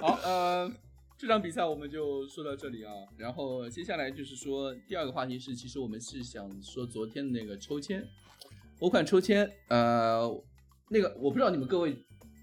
[0.01, 0.71] 好，呃，
[1.23, 2.91] 这场比赛我们就说到这里啊。
[3.15, 8.05] 然后接下来就是说第二个话题是，其实我们是想说昨天的那个抽签，
[8.81, 10.29] 欧冠抽签，呃，
[10.89, 11.97] 那个我不知道你们各位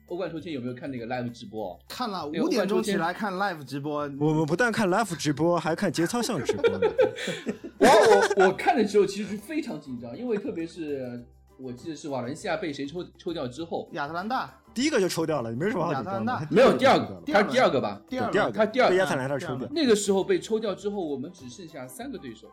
[0.06, 1.78] 欧冠抽签有没有看那个 live 直播？
[1.90, 6.88] 看了那个五点钟起来看 live 直播，我们不但看 live 直播，还看节操项直播呢。
[7.80, 11.22] 我我我看的时候其实是非常紧张，因为特别是
[11.58, 16.46] 我记得是瓦伦西亚被谁抽抽掉之后，亚特兰大第一个就抽掉了，你没什么好紧张的。
[16.50, 18.00] 没有第二个，他是第二个吧？
[18.08, 19.68] 第二第二个他第二个被亚特兰大抽掉。
[19.70, 22.48] 那个时候被抽掉之后，我们只剩下三个对手，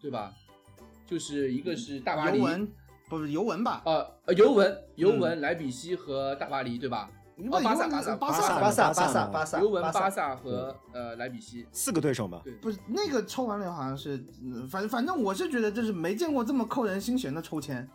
[0.00, 0.32] 对吧？
[1.06, 2.72] 就是一个是大巴黎，尤文
[3.08, 3.82] 不是尤文吧？
[3.84, 7.10] 呃，呃尤文、尤文、莱比锡和大巴黎，对吧？
[7.50, 17.88] 巴萨巴萨巴萨巴萨巴萨巴萨，尤文、巴巴萨和呃莱比锡，四个对手嘛，对，不是那个抽完了，好像是，嗯反正反正我是觉得就是没见过这么扣人心弦的抽签，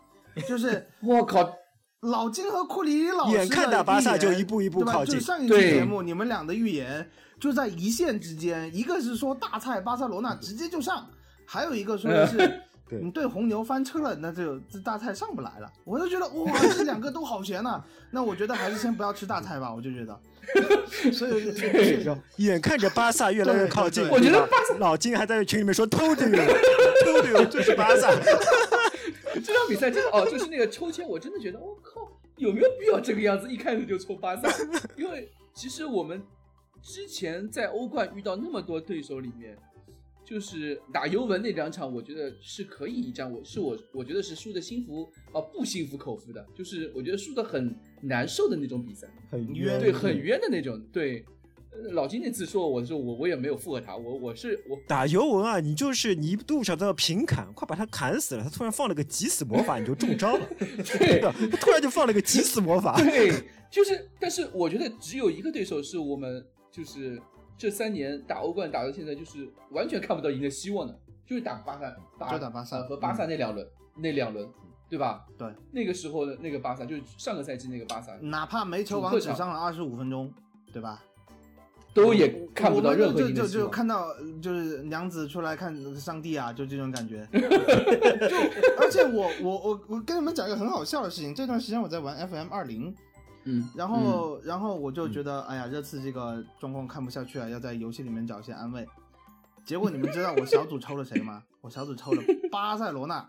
[0.48, 1.48] 就是 我靠，
[2.10, 4.92] 老金和库里里老师的眼看打巴萨预言就一步一步对吧？
[4.92, 11.06] 靠近就上一期节目你们俩的预言就在一线之间，一个是说大菜巴塞罗那直接就上，
[11.44, 12.36] 还有一个说的是
[12.88, 13.00] 对。
[13.02, 15.68] 你对红牛翻车了，那就这大菜上不来了。
[15.84, 17.82] 我就觉得哇， 这两个都好悬呐、
[18.12, 20.18] 那我觉得还是先不要吃大菜吧，我就觉得。
[21.12, 21.52] 所以
[22.36, 24.48] 眼看着巴萨越来越靠近，我觉得
[24.78, 26.36] 老金还在群里面说偷着有，
[27.04, 28.08] 偷着有，这是巴萨。
[29.40, 34.48] 这场比赛真的哦，就是那个抽签，我真的觉得我靠，有没有必要这个样子一开始就抽巴萨？
[34.96, 36.22] 因为其实我们
[36.82, 39.56] 之前在欧冠遇到那么多对手里面，
[40.24, 51.24] 就是打尤文那两场，我觉得是可以一战，我是我我觉得是输的心服啊、不心服口服的，就是我觉得输的很难受的那种比赛，很冤对，很冤的那种，对。
[51.84, 58.44] 呃老金那次说我的时候，我我也没有附和他，我我是我打尤文啊，你就是你一路上都要平砍，快把他砍死了。
[58.44, 60.46] 他突然放了个急死魔法，你就中招了。
[60.58, 61.20] 对
[61.50, 62.96] 他突然就放了个急死魔法。
[62.96, 63.30] 对，
[63.70, 67.20] 就是，但是我觉得只有一个对手是我们就是
[67.58, 73.66] 这三年打欧冠打到现在，就是完全看不到赢的希望的，就是打巴萨，打就打巴萨呃和巴萨那两轮、
[73.96, 74.48] 那两轮，
[74.88, 75.26] 对吧？
[75.38, 80.32] 对，那个时候的那个巴萨，就是上个赛季那个巴萨，哪怕没球王只上了二十五分钟，
[80.72, 81.02] 对吧？
[81.96, 83.68] 都也看不到任何我们就就。
[83.68, 87.26] 看到就是娘子出来看上帝啊，就这种感觉。
[87.32, 88.36] 就
[88.78, 92.94] 而且我我我我跟你们讲一个很好笑的事情，这段时间我在玩 FM 二零，
[93.44, 98.86] 嗯，然后、然后我就觉得，哎呀，这次这个状况看不下去啊，要在游戏里面找一些安慰。
[99.64, 101.42] 结果你们知道我小组抽了谁吗？
[101.62, 102.22] 我小组抽了
[102.52, 103.28] 巴塞罗那、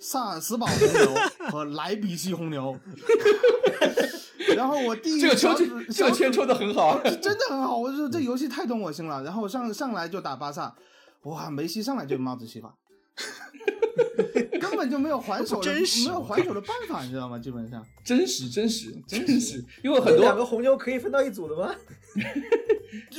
[0.00, 1.14] 萨尔斯堡红牛
[1.50, 2.78] 和莱比锡红牛。
[4.54, 7.00] 然后我第一这个抽这个签抽的很好啊。
[7.02, 9.22] 真的很好，我说这游戏太懂我心了。
[9.22, 10.74] 然后上上来就打巴萨，
[11.22, 12.74] 哇，梅西上来就帽子戏法，
[14.60, 17.38] 根本就没有还手的，真没有还手的办法，你知道吗？
[17.38, 21.74] 基本上，真实，真实，真真实，因为很多两个红牛可以分到一组的吗？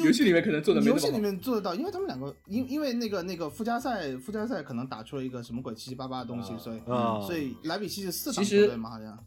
[0.04, 1.20] 游戏里面可能做的没游戏里。
[1.20, 9.18] 面做得到，因为他们两个，因因为那个那个附加赛，附加赛可能打出了一个什么鬼七七八八的东西，啊所以、啊所以莱比锡是四档其实球队嘛，好像。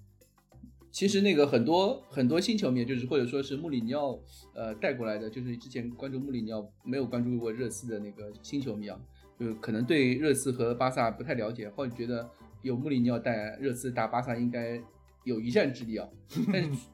[0.92, 4.18] 其实那个很多很多新球迷，就是或者说是穆里尼奥
[4.54, 9.00] 呃带过来的，就是之前关注穆里尼奥没有关注过热刺的那个新球迷啊，
[9.38, 12.28] 就可能对热刺和巴萨不太了解，或者觉得
[12.62, 14.82] 有穆里尼奥带热刺打巴萨应该
[15.24, 16.08] 有一战之力啊。
[16.52, 16.88] 但 是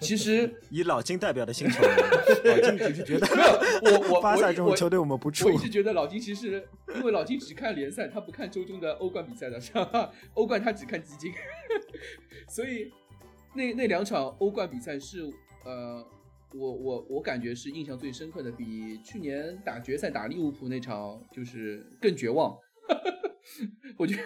[0.00, 1.82] 其实 以老金代表的新球，
[2.44, 3.26] 老金只是觉得
[3.82, 5.58] 没有我我 巴萨这种我球队我们不我怵一。
[5.58, 10.10] 直觉得老金其实，因为老金只看联赛，他不看周中的欧冠比赛的，是吧？
[10.34, 11.32] 欧冠他只看基金，
[12.48, 12.90] 所以
[13.54, 15.22] 那那两场欧冠比赛是
[15.64, 16.04] 呃，
[16.54, 22.56] 我我我感觉是印象最深刻的，比去年打决赛打利物浦那场就是更绝望。
[23.96, 24.22] 我觉得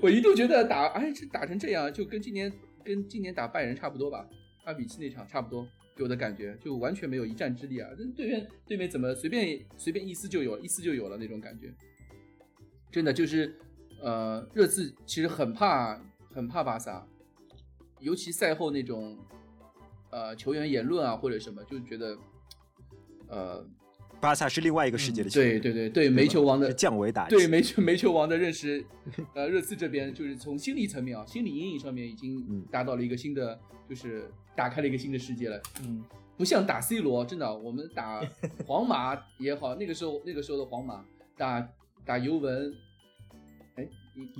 [0.00, 2.52] 我一度觉得打哎这打成这样，就跟今年
[2.84, 4.26] 跟今年打拜仁差不多吧，
[4.66, 5.66] 二比七那场差不多。
[5.96, 7.88] 给我的感觉就完全没有一战之力啊！
[7.98, 11.72] 那对面对面怎么随便随便一撕就有，一撕就有了那种感觉，
[12.92, 13.58] 真的就是
[14.02, 15.98] 呃，热刺其实很怕
[16.34, 17.08] 很怕巴萨，
[17.98, 19.16] 尤其赛后那种
[20.10, 22.18] 呃球员言论啊或者什么，就觉得
[23.28, 23.66] 呃，
[24.20, 27.36] 巴萨是另外一个世界的球队，对对对对，煤球王的降维打击。
[27.36, 28.84] 对煤球煤球王的认识，
[29.34, 33.58] 呃，热刺这边就是从心理层面啊，心理阴影上面已经嗯达到了一个新的，
[33.88, 35.60] 就是打开了一个新的世界了。
[35.82, 36.02] 嗯，
[36.36, 38.20] 不像打 C 罗，真的，我们打
[38.66, 41.04] 皇马也好，那个时候那个时候的皇马
[41.36, 41.68] 打
[42.04, 42.74] 打尤文，
[43.76, 43.88] 哎，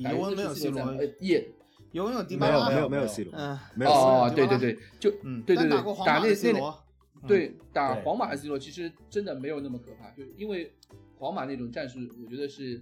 [0.03, 1.49] 打尤文没有 C 罗呃也
[1.93, 3.07] 尤文有迪没有巴拉，没有没有没有。
[3.07, 6.83] C 罗，嗯，没有哦，对对对，就嗯，对对对打那 C 那
[7.27, 10.73] 对打皇马的 C 罗其实真的没有那么可怕，就因为
[11.19, 12.81] 皇马那种战术，我觉得是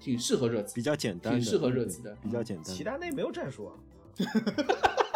[0.00, 2.16] 挺适合热刺，比较简单的，挺适合热刺的。
[2.22, 2.64] 比较简单。
[2.64, 3.74] 齐达内没有战术啊，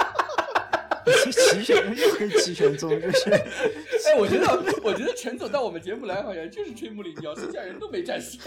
[1.31, 8.39] 齐全又可以齐全宗，就是哎，我觉得，我觉得陈总到我们节目来，好像就是吹穆里尼奥，剩下人都没战术。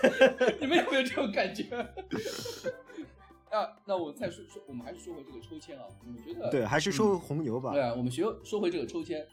[0.60, 1.64] 你们有没有这种感觉？
[3.50, 5.84] 啊，那我再说说，我们还是说回这个抽签啊。
[6.04, 6.50] 你们觉得？
[6.50, 7.80] 对，还是说红牛吧对。
[7.80, 9.26] 啊，我们学说回这个抽签，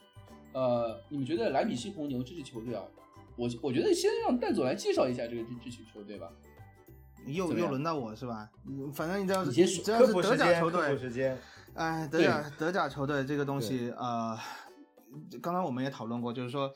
[0.54, 2.84] 呃，你们觉得莱比锡红牛这支球队啊，
[3.36, 6.30] 我我觉得先让蛋总来介绍一下这个这这支球队吧。
[7.26, 8.50] 又又轮到我是吧？
[8.68, 11.38] 嗯反正你只要是你先说科只要是德普时间，甲球科普队，时间，
[11.76, 14.38] 哎，德甲德甲球队这个东西，呃，
[15.42, 16.72] 刚刚我们也讨论过，就是说，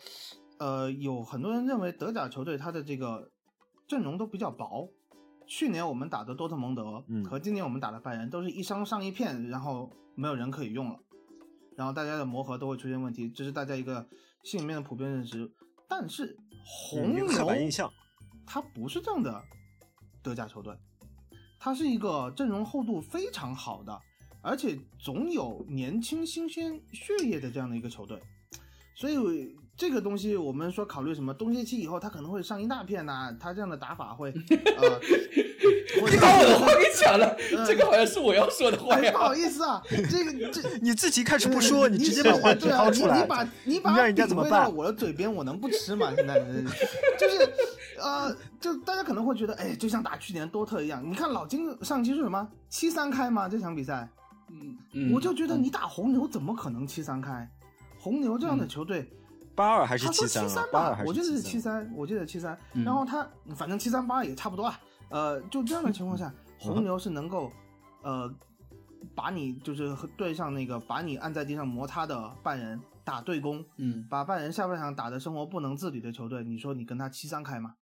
[0.59, 3.31] 呃，有很多人认为德甲球队它的这个
[3.87, 4.89] 阵容都比较薄。
[5.45, 10.99] 去年我们打的多特蒙德嗯和今年我们打的拜仁都是一伤上一片，然后没有人可以用了，
[11.77, 14.05] 然后大家的磨合都会出现问题，这是大家一个
[14.43, 15.49] 心里面的普遍认知。
[15.87, 16.35] 但是
[16.65, 17.25] 红牛
[18.45, 19.41] 它不是这样的
[20.21, 20.75] 德甲球队，
[21.57, 24.01] 它是一个阵容厚度非常好的，
[24.41, 28.19] 而且总有年轻新鲜血液的这样的一个球队。
[28.95, 34.99] 所以这个东西，我们说考虑什么冬歇期以后，他可能会上一大片呐、他这样的打法会 呃，
[36.09, 39.35] 你把我的话给抢了，嗯这个好像是我要说的话哎，不好。
[39.35, 39.79] 意思啊，
[40.09, 46.11] 这个这你自己开始不说，你直接把话题对啊掏出来，你你把你把你让人家怎么办喂到我的嘴边，我能不吃吗？
[46.15, 46.39] 现在
[47.19, 47.47] 就是
[48.01, 53.47] 呃，就大家可能会觉得，哎，就像打去年多特一样，你看老金上期是什么七三开吗？
[53.47, 54.09] 这场比赛，
[54.49, 57.49] 嗯嗯，我就觉得你打红牛怎么可能七三开？
[57.99, 59.11] 红牛这样的嗯球队，
[59.55, 60.07] 八二还是？
[60.09, 62.57] 七三吧八二还，我记得是七七三，我记得七三。
[62.73, 64.79] 嗯然后他反正七三八也差不多啊。
[65.09, 67.51] 呃，就这样的情况下，红牛是能够
[68.03, 68.33] 呃
[69.15, 77.73] 把你就是和对上那个把你按在地上摩擦的半人打对攻，嗯把半人下半场打的生活不能自理的球队，你说你跟他七三开吗？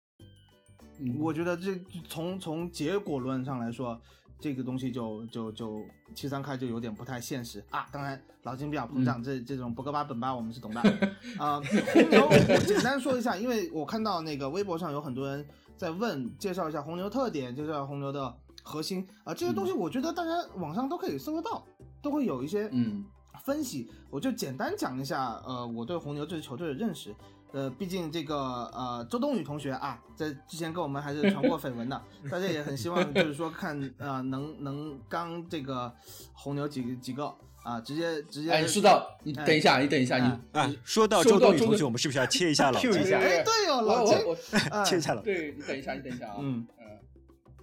[1.01, 1.75] 嗯，我觉得这
[2.09, 4.01] 从从结果论上来说，
[4.45, 5.83] 这个东西就就就
[6.15, 7.89] 七三开就有点不太现实啊。
[7.91, 10.81] 当然，老金比较膨胀，这这种博格巴本巴我们是懂的
[11.41, 11.59] 啊。
[11.95, 15.43] 红牛我简单说一下，因为我看到那个微博上有很多人
[15.79, 21.65] 在问，介绍一下红牛特点，介绍红牛的核心啊，这些东西我觉得大家网上都可以搜得到，
[22.03, 23.03] 都会有一些嗯
[23.43, 27.15] 分析，我就简单讲一下，呃，我对红牛这支球队的认识。
[27.55, 28.37] 呃，毕竟这个
[28.75, 35.95] 呃，周冬雨同学啊，在之前跟我们还是传过绯闻的， 大家也很希望就是说看呃能能刚这个
[36.33, 37.33] 红牛几几个
[37.63, 43.07] 啊，直接直接哎，你说到，你等一下，你等一下，哎你啊，说到周冬雨同学，我们是不是要切一下老 Q 一金？
[43.07, 46.85] 下哎对哦，老金切一下老对你等一下，你等一下啊，嗯嗯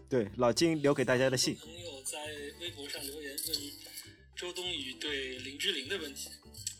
[0.07, 1.53] 对，老金留给大家的信。
[1.55, 2.17] 朋友在
[2.61, 3.57] 微博上留言问
[4.37, 6.29] 周冬雨对林志玲的问题，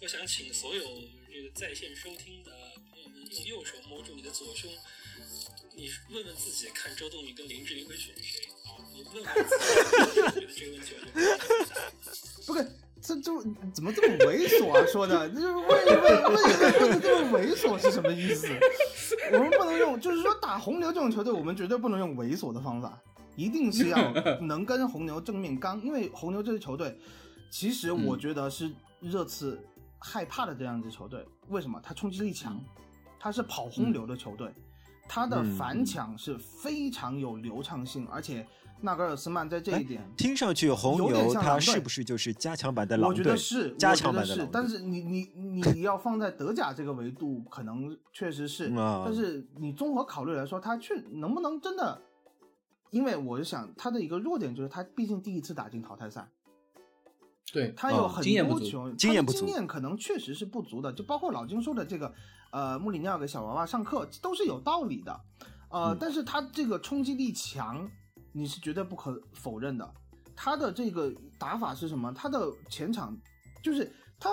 [0.02, 0.82] 我想请所有
[1.30, 2.52] 这个在线收听的
[3.32, 4.70] 用右手摸住你的左胸，
[5.74, 8.76] 你问问自己，看周冬雨跟林志玲会选谁啊？
[8.94, 11.26] 你问问自己，觉得这个问题我就不回
[11.70, 11.82] 答
[12.46, 12.68] 不是
[13.02, 13.32] 这这
[13.74, 14.86] 怎么这么猥琐啊？
[14.86, 18.48] 说的 就是问一问问一问问的这么猥琐是什么意思？
[19.32, 23.02] 我们不能用，就是说打红牛这种球队，我们绝对不能用猥琐的方法，
[23.38, 24.12] 一定是要
[24.42, 27.00] 能跟红牛正面刚，因为红牛这支球队，
[27.50, 28.70] 其实我觉得是
[29.00, 29.58] 热刺
[30.00, 31.26] 害怕的这样一支球队。
[31.48, 31.82] 为什么？
[31.84, 32.64] 他冲击力强，
[33.22, 34.52] 它是跑轰流的球队，
[35.08, 38.48] 他的嗯反抢是非常有流畅性，而且
[38.82, 40.02] 纳格尔斯曼在这一点。
[40.18, 43.22] 听上去红牛它像是不是就是加强版的狼我觉？
[43.22, 44.50] 得是，加强版的狼，队。
[44.52, 45.30] 但是你你
[45.76, 48.74] 你要放在德甲这个维度，可能确实是，
[49.06, 52.02] 但是你综合考虑来说，他确能不能真的？
[52.90, 56.28] 因为我是想他的一个弱点就是他毕竟第一次打进淘汰赛，
[57.52, 62.14] 对，哦他有很多球，经验不足他经验可能确实是不足的，就包括老金说的这个，
[62.52, 65.22] 呃，穆里尼奥给小娃娃上课都是有道理的，
[65.70, 67.90] 呃，嗯但是他这个冲击力强，
[68.32, 69.94] 你是绝对不可否认的。
[70.36, 72.12] 他的这个打法是什么？
[72.14, 73.16] 他的前场
[73.62, 74.30] 就是他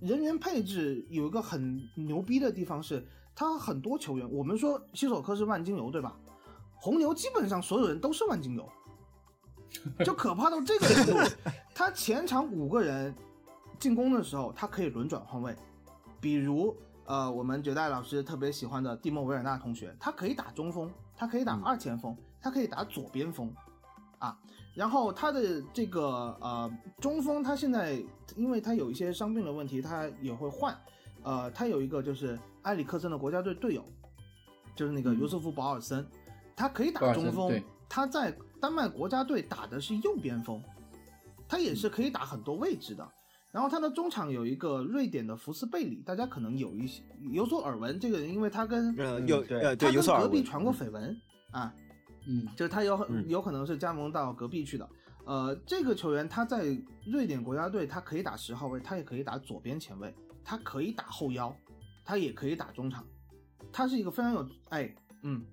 [0.00, 6.16] 人员配置有一个很牛逼的地方是，他很多球员，我们说西索科是万金油对吧？
[6.74, 8.68] 红牛基本上所有人都是万金油，
[10.04, 11.12] 就可怕到这个程度。
[11.74, 13.14] 他前场五个人
[13.78, 15.56] 进攻的时候，他可以轮转换位，
[16.20, 23.52] 比如呃，我们绝代老师特别喜欢的蒂莫维尔纳同学，他可以打中锋，他可以打二前锋，他可以打左边锋，
[24.18, 24.38] 啊，
[24.74, 26.70] 然后他的这个呃
[27.00, 28.00] 中锋，他现在
[28.36, 30.76] 因为他有一些伤病的问题，他也会换，
[31.22, 33.84] 呃，他有一个就是埃里克森的国家队队友，
[34.76, 35.18] 就是那个嗯。
[35.18, 36.06] 尤瑟夫保尔森，
[36.54, 40.62] 他可以打中锋，他在丹麦国家队打的是右边锋，
[41.52, 43.06] 他也是可以打很多位置的。
[43.50, 50.30] 然后他的中场有一个瑞典的福斯贝里，大家可能有一些有所耳闻，这个人因为他跟呃，嗯有呃对他跟有所耳闻。
[50.30, 51.14] 隔壁传过绯闻
[51.50, 51.74] 啊，
[52.26, 54.88] 嗯就是他有嗯有可能是加盟到隔壁去的。
[55.26, 56.64] 呃，这个球员他在
[57.04, 61.54] 瑞典国家队，他可以打十号位，他也可以打左边前卫，他可以打后腰，
[62.06, 63.06] 他也可以打中场，
[63.70, 65.44] 他是一个非常有哎嗯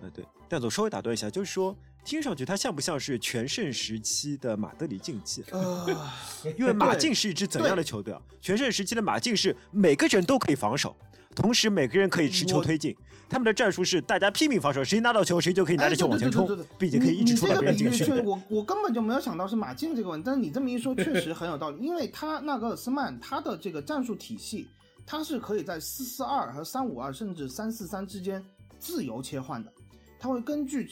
[0.00, 5.44] 呃对，戴总稍微打断一下，就是说听上去他像不像是全盛时期的马德里竞技？
[5.52, 5.86] 呃
[6.58, 8.20] 因为马竞是一支怎样的球队啊？
[8.40, 10.96] 全盛时期的马竞是每个人都可以防守，
[11.34, 12.96] 同时每个人可以持球推进。
[13.28, 16.46] 他们的战术是大家拼命防守，谁拿到球谁就可以拿着球往前冲
[16.76, 18.26] 并且可以一直冲到别人禁你你这个确，区。
[18.26, 21.82] 我我根本就没有想到是马竞这个问题，但是你这么一说，确实很有道理。
[21.82, 24.68] 因为他纳格尔斯曼他的这个战术体系，
[25.06, 28.44] 他是可以在四四二和三五二甚至三四三之间
[28.78, 29.72] 自由切换的，
[30.18, 30.86] 他会根据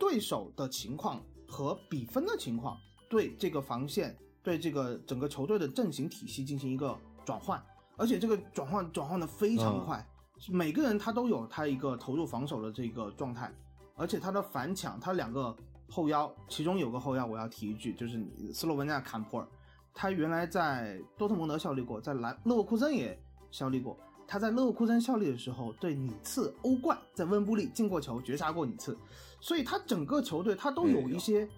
[0.00, 2.76] 对手的情况和比分的情况，
[3.08, 7.62] 对这个防线、对这个整个球队的阵型体系进行一个转换，
[7.96, 10.06] 而且这个转换转换的非常嗯快。
[10.48, 13.52] 每个人他都有他一个投入防守的这个状态，
[13.94, 15.54] 而且他的反抢，他两个
[15.90, 18.18] 后腰，其中有个后腰我要提一句，就是
[18.54, 19.46] 斯洛文尼亚坎普尔，
[19.92, 23.98] 他原来在多特蒙德效力过，在莱勒沃库森也效力过。
[24.26, 28.96] 他在勒沃库森效力的时候，对尼茨欧冠在温布利进过球，绝杀过尼茨，
[29.40, 31.48] 所以他整个球队他都有一些，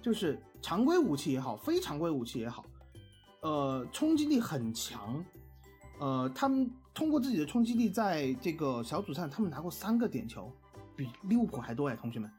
[0.00, 2.64] 就是常规武器也好，非常规武器也好，
[3.40, 5.24] 呃，冲击力很强。
[5.98, 10.52] 呃，他们通过自己的冲击力，在这个小组赛他们拿过三个点球，
[10.94, 12.30] 比利物浦还多哎，同学们。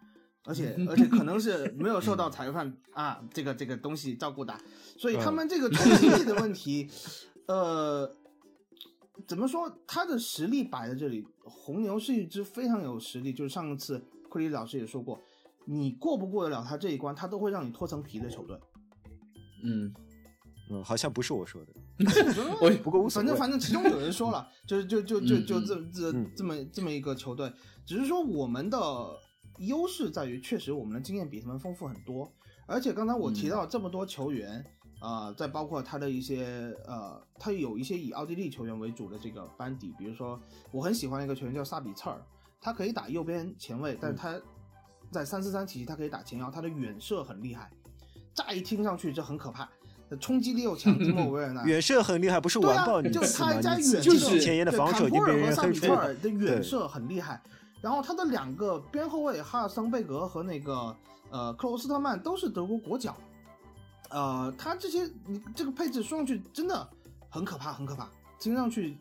[0.45, 4.57] 而且 而且可能是没有受到裁判 啊这个这个东西照顾的，
[4.97, 6.89] 所以他们这个冲击力的问题，
[7.47, 8.15] 呃，
[9.27, 9.69] 怎么说？
[9.85, 15.19] 他的实力摆在这里，红牛是一支非常有实力，就是上一次库里老师也说过，
[15.65, 18.57] 你过不过得了他这一关，他都会让你脱层皮的球队。
[19.63, 19.93] 嗯，
[20.69, 21.73] 嗯，好像不是我说的。
[22.61, 27.51] 我不过无所谓反正反正其中有人说了， 就是就就就就这这嗯这么这么一个球队，
[27.85, 28.77] 只是说我们的
[29.57, 32.31] 优势在于，确实我们的经验比他们丰富很多，
[32.67, 34.63] 而且刚才我提到这么多球员，
[34.99, 40.39] 啊，再包括他的一些呃，他有一些以奥地利球员为主的这个班底，比如说
[40.71, 42.21] 我很喜欢一个球员叫萨比策尔，
[42.61, 44.39] 他可以打右边前卫，但是他
[45.11, 47.69] 在三四三体系他可以打前腰，他的远射很厉害，
[48.33, 49.69] 乍一听上去这很可怕，
[50.19, 51.63] 冲击力又强，蒂莫维尔纳。
[51.63, 53.37] 远射很厉害，不是完爆你就是？
[53.37, 56.21] 他加你次远射就是前沿的对防守已经被坎普尔和人黑。
[56.21, 57.41] 的远射很厉害，
[57.81, 60.95] 然后他的两个边后卫哈尔桑贝格和那个
[61.29, 63.15] 呃克罗斯特曼都是德国国脚，
[64.09, 66.89] 呃，他这些你这个配置说上去真的
[67.29, 68.97] 很可怕，很可怕，听上去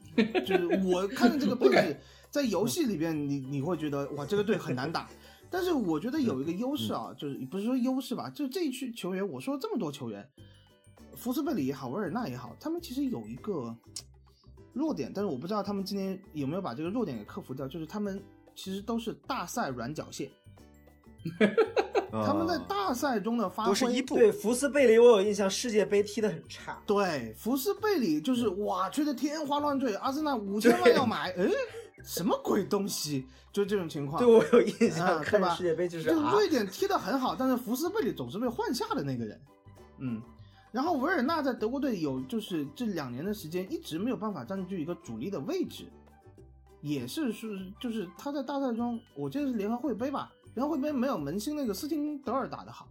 [0.46, 2.00] 就是我看着这个配置
[2.37, 5.09] 在游戏里边你你会觉得哇这个队很难打。
[5.49, 10.28] 但是我觉得有一个优势啊，就是不是说优势吧，就这一区球员，我说这么多球员，
[11.14, 13.74] 福斯贝里也好，维尔纳也好，他们其实有一个
[14.72, 18.20] 弱点，但是我不知道他们今天有没有把这个弱点给克服掉，就是他们
[18.57, 20.30] 其实都是大赛软脚蟹，
[22.11, 26.82] 他们在啊大赛中的发挥对福斯贝里，我有印象，世界杯踢得很差。
[26.84, 31.49] 对，福斯贝里就是哇，吹得天花乱坠，阿森纳五千万要买， 哎，
[32.05, 33.26] 什么鬼东西？
[33.53, 34.22] 就这种情况。
[34.22, 35.49] 对我有印象，啊，对吧？
[35.49, 39.40] 看世界杯就是啊，这个瑞典踢得很好，但是福斯贝里总是被换下的那个人。
[39.99, 40.20] 嗯，
[40.72, 45.86] 然后维尔纳在德国队有就是这两年的时间一直没有办法占据一个主力的位置，
[46.82, 52.87] 也是是就是他在大赛中，我记得是联合会杯吧，联合会杯没有门兴那个斯汀德尔打得好，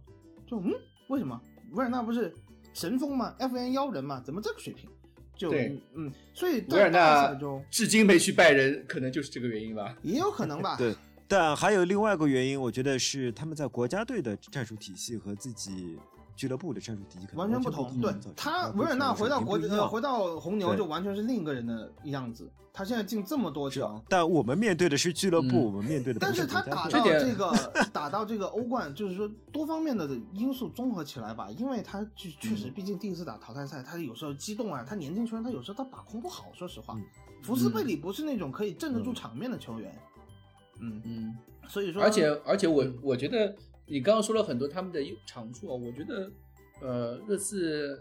[0.48, 0.74] 就嗯
[1.08, 1.40] 为什么
[1.74, 2.34] 维尔纳不是
[2.74, 4.90] 神锋吗？FN 妖人吗，怎么这个水平？
[5.36, 7.38] 就对嗯，所以维尔纳
[7.70, 9.96] 至今没去拜仁，可能就是这个原因吧。
[10.02, 10.76] 也有可能吧。
[10.78, 10.94] 对
[11.28, 15.98] 但还有另外一个原因，我觉得是他们在国家队的战术体系和自己
[16.36, 18.00] 俱乐部的战术体系可能全完全不同。
[18.00, 22.48] 对他，维尔纳回到国呃回到红牛就完全是另一个人的样子。
[22.72, 27.52] 他现在进这么多球，但我们面对的是俱乐部，嗯我们面对的不但是他打到这个
[27.90, 37.02] 打到这个欧冠，就是说多方面的因素综合起来吧，因为他确确实，毕竟第一次打淘汰赛，他有时候激动啊，他年轻球员他有时候他把控不好，说实话嗯。
[37.42, 39.98] 福斯贝里不是那种可以镇得住场面的球员，
[40.80, 41.36] 嗯，嗯，
[41.68, 43.54] 所以说，而且而且我嗯我觉得
[43.88, 46.30] 你刚刚说了很多他们的长处啊，我觉得
[46.82, 47.98] 呃热刺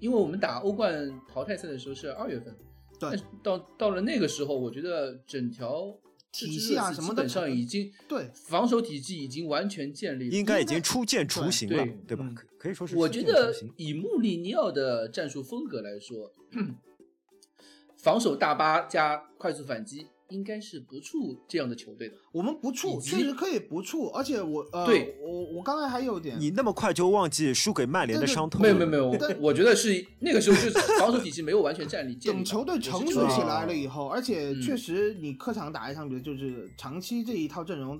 [0.00, 2.54] 因为我们打欧冠淘汰赛的时候是二月份，
[2.98, 5.96] 对但是到到了那个时候，我觉得整条
[6.30, 12.34] 体系啊什么的基本上已经对防守体系已经完全建立，应该已经初见雏形了对，对吧嗯？
[12.34, 16.30] 可可以说是我觉得以穆里尼奥的战术风格来说，
[17.96, 22.14] 防守大巴加快速反击，应该是不怵这样的球队的。
[22.32, 28.60] 我们不以怵，及确实可以不怵，而且我呃，对我我刚才还有点，你那么快就忘记输给曼联的伤痛？
[28.60, 37.98] 没有没有没有，但我我觉得是那个时候就是防守体系没有完全站立建立等球队成熟起来了以后，而且嗯确实你客场打一场比赛，就是长期这一套阵容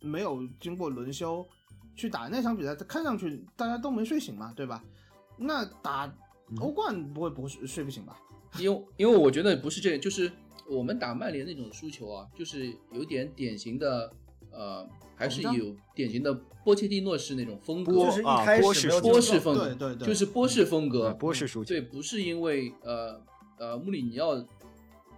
[0.00, 1.46] 没有经过轮休
[1.94, 4.82] 去打那场比赛，看上去大家都没睡醒嘛，对吧？
[5.38, 6.06] 那打
[6.50, 8.18] 嗯欧冠不会不睡睡不醒吧？
[8.58, 10.30] 因为因为我觉得不是这样，就是
[10.70, 14.10] 我们打曼联那种输球啊，就是有点典型的
[14.52, 16.32] 呃，还是有典型的
[16.64, 18.88] 波切蒂诺式那种风格，就是一啊开波式
[19.40, 23.20] 风格，对对对就是波式风格，啊波士输球对，不是因为呃
[23.58, 24.44] 呃穆里尼奥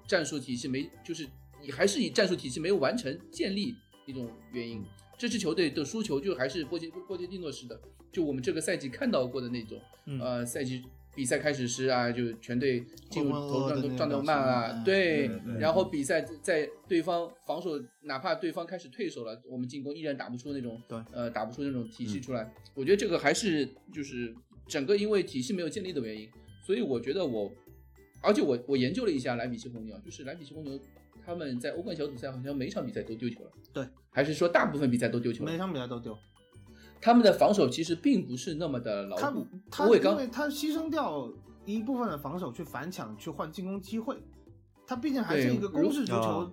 [0.06, 1.28] 战术体系没，就是
[1.62, 3.74] 你还是以战术体系没有完成建立
[4.06, 4.82] 一种原因。
[5.18, 7.80] 这支球队的输球就还是波切波切蒂诺式的，
[8.10, 10.82] 就我们这个赛季看到过的那种，嗯呃，赛季
[11.14, 22.50] 比赛开始时啊，就全队进入投噩噩的那种转动转动慢啊，对然后比赛在对方防守，哪怕对方开始退守了，我们进攻依然打不出那种，对呃，打不出那种体系嗯出来。
[22.74, 24.34] 我觉得这个还是就是
[24.66, 26.26] 整个因为体系没有建立的原因，
[26.64, 27.52] 所以我觉得我，
[28.22, 30.80] 而且我我研究了一下莱比锡红牛，就是莱比锡红牛
[31.24, 35.58] 他们在欧冠小组赛好像每场比赛都丢球了，对，还是说大部分比赛都丢球了每？
[35.58, 36.18] 场比赛都丢。
[37.02, 39.46] 他们的防守其实并不是那么的牢他固。
[39.70, 41.28] 他因我也刚为他牺牲掉
[41.66, 44.16] 一部分的防守去反抢，去换进攻机会。
[44.86, 46.50] 他毕竟还是一个攻势足球啊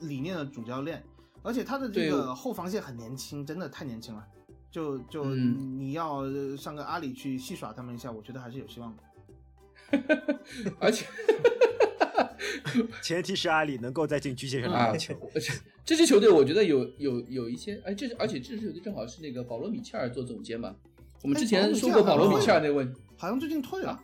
[0.00, 1.04] 理念的主教练，
[1.42, 4.26] 而且他的这个后防线很年轻，真的太年轻了。
[4.70, 9.02] 就就嗯你要呃上个阿里去戏耍他们一下，我觉得还是有希望的。
[10.80, 11.06] 而且
[13.02, 15.14] 前提是阿里能够在禁区线上啊拿球。，
[15.84, 20.74] 这支球队我觉得有有有一些，哎，这而且这支球队正好是那个保罗米切尔做总监嘛。
[21.22, 24.02] 我们之哎前说过保罗米切尔那个问题，好像最近退了，啊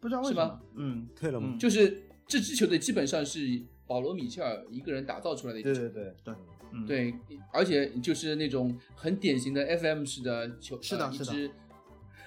[0.00, 0.60] 不知道为什么。
[0.76, 3.40] 嗯，退了吗嗯就是这支球队基本上是
[3.86, 5.88] 保罗米切尔一个人打造出来的一支球队。
[5.90, 6.34] 对对对对
[6.72, 7.14] 嗯，对，
[7.52, 11.48] 而且就是那种很典型的 FM 式的球，是的是的呃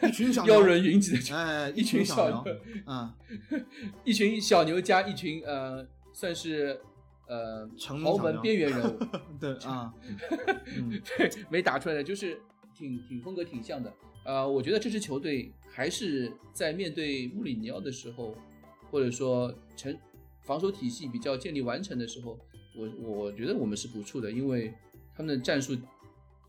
[0.08, 2.56] 一群小妖人云集的球，哎，一群小小牛，
[2.86, 3.14] 嗯，
[4.04, 6.80] 一群小牛加一群呃，算是
[7.28, 7.70] 呃
[8.04, 9.00] 豪门边缘人物，
[9.40, 9.94] 对啊，
[10.78, 12.40] 嗯，对，没打出来的，就是
[12.74, 13.94] 挺挺风格挺像的。
[14.26, 18.36] 呃，我觉得这支球队还是在面对穆里尼奥的时候，
[18.92, 19.98] 或者说成
[20.44, 22.38] 防守体系比较建立完成的时候，
[22.76, 24.74] 我我觉得我们是不怵的，因为
[25.16, 25.76] 他们的战术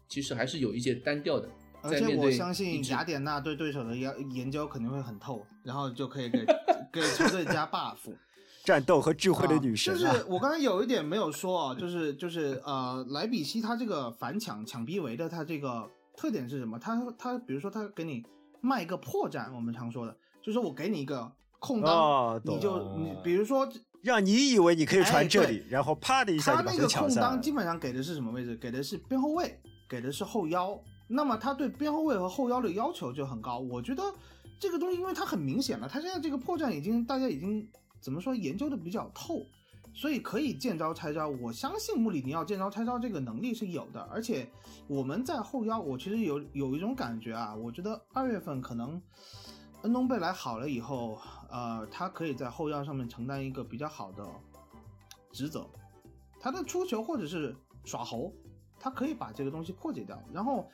[0.09, 1.49] 其实还是有一些单调的。
[1.83, 6.45] 而且我相信雅典娜对对手的研研究肯定会很透，然后就可以给
[6.93, 7.97] 给球队加 buff。
[8.63, 9.97] 战斗和智慧的女神啊！
[9.97, 16.79] 就是我刚才有一点没有说啊，就是就是呃，莱比锡他这个反抢抢逼围的他这个特点是什么？
[16.79, 18.23] 他他比如说他给你
[18.61, 23.67] 卖一个破绽，我们常说的，就是我给你一个空当，哦你就你比如说
[24.03, 28.55] 让你以为你可以传这哎里，然后啪的一下就把他那个空球抢下来当基本上给的是什么位置？
[28.57, 29.59] 给的是边后卫，
[29.89, 30.79] 给的是后腰。
[31.13, 33.59] 那么他对边后卫和后腰的要求就很高。
[33.59, 34.03] 我觉得
[34.61, 37.69] 这个东西，因为它很明显了，他现在这个破绽已经大家已经
[38.01, 39.45] 怎么说研究的比较透，
[39.93, 41.29] 所以可以见招拆招。
[41.29, 44.49] 我相信穆里尼奥见招拆招这个能力是有的，而且
[44.87, 49.03] 我们在后腰，我其实有有一种感觉啊，我觉得二月份可能
[49.83, 51.19] 恩东贝莱好了以后，
[51.51, 54.25] 呃，他可以在后腰上面承担一个比较好的
[55.33, 55.67] 职责。
[56.39, 58.33] 他的出球或者是耍猴，
[58.79, 60.23] 他可以把这个东西破解掉。
[60.33, 60.71] 然后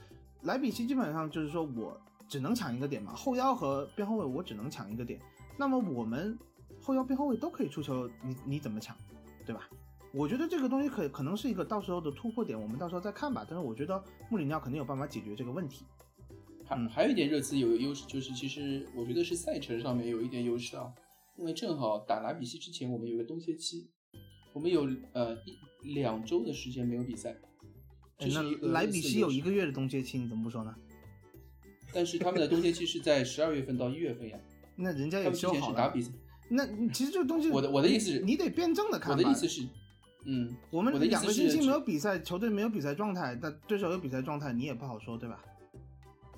[0.46, 5.20] 莱比锡基本上就是说我只能抢一个点嘛，后腰和边后卫我只能抢一个点。
[5.58, 6.38] 那么我们
[6.80, 8.96] 后腰边后卫都可以出球，你你怎么抢，
[9.44, 9.68] 对吧？
[10.14, 13.44] 我觉得这个东西可可能是一个到时候的突破点，我们到时候再看吧。
[13.48, 15.84] 但是我觉得穆里尼奥肯定有办法解决这个问题。
[16.64, 20.92] 还还有一点热刺有优势，就是其实我觉得是赛程上面有一点优势啊，
[21.36, 23.90] 因为正好打莱比锡之前，我们有个冬歇期，
[24.52, 25.36] 我们有呃
[25.82, 27.36] 一两周的时间没有比赛。
[28.18, 30.74] 这哎那是莱比锡有一个，月的冬歇期，你怎么不说呢？
[31.92, 34.38] 但是他们的冬歇期是在十二月份到一月份呀，
[34.76, 35.74] 那人家也他们之前修好了。
[35.74, 36.10] 是打比赛。
[36.48, 39.18] 那其实这个东西， 我的我的意思是你得辩证的看吧。
[39.18, 39.66] 我的意思是，
[40.24, 45.42] 嗯，我们我的两个星期没有比赛，球队没有比赛状态，但对手有比赛状态，你也不好说，对吧？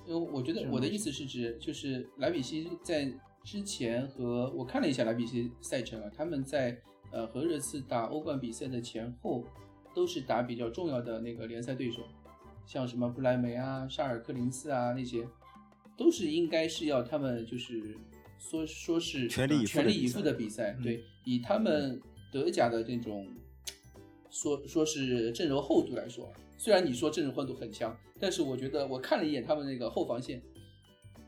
[0.07, 3.13] 因为我觉得我的意思是指，就是莱比锡在
[3.45, 6.81] 之前和我看了一下莱比锡赛程啊，他们在
[7.11, 9.45] 呃和热刺打欧冠比赛的前后，
[9.99, 12.03] 都是打比较重要的那个联赛对手，
[12.65, 15.27] 像什么不莱梅啊、沙尔克零四啊那些，
[15.97, 17.99] 都是应该是要他们就是
[18.39, 22.01] 说说是全力以赴全力以赴的比赛，嗯对，以他们
[22.31, 23.27] 德甲的这种
[24.31, 30.41] 说说是阵容厚度来说，虽然你说阵容厚度很强，但是我觉得我看了一眼他们那个后防线，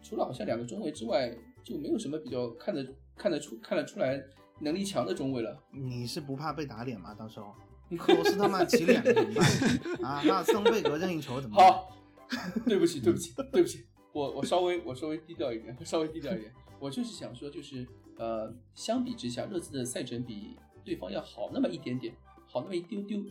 [0.00, 2.86] 除了好像两个中卫之外，就没有什么比较看得
[3.16, 4.22] 看得出看得出来
[4.60, 5.60] 能力强的中卫了。
[5.72, 7.12] 你是不怕被打脸吗？
[7.12, 7.52] 到时候
[7.96, 9.46] 克罗斯特曼起脸了怎么办？
[10.10, 11.66] 啊，那桑贝格任意球怎么办？
[11.72, 11.96] 好，
[12.66, 16.52] 对不起，对不起，对不起，我我稍微我稍微低调一点，稍微低调一点。
[16.78, 17.86] 我就是想说，就是
[18.16, 22.14] 呃，相比之下，热刺的赛程比对方要好那么一点点，
[22.46, 23.22] 好那么一丢丢。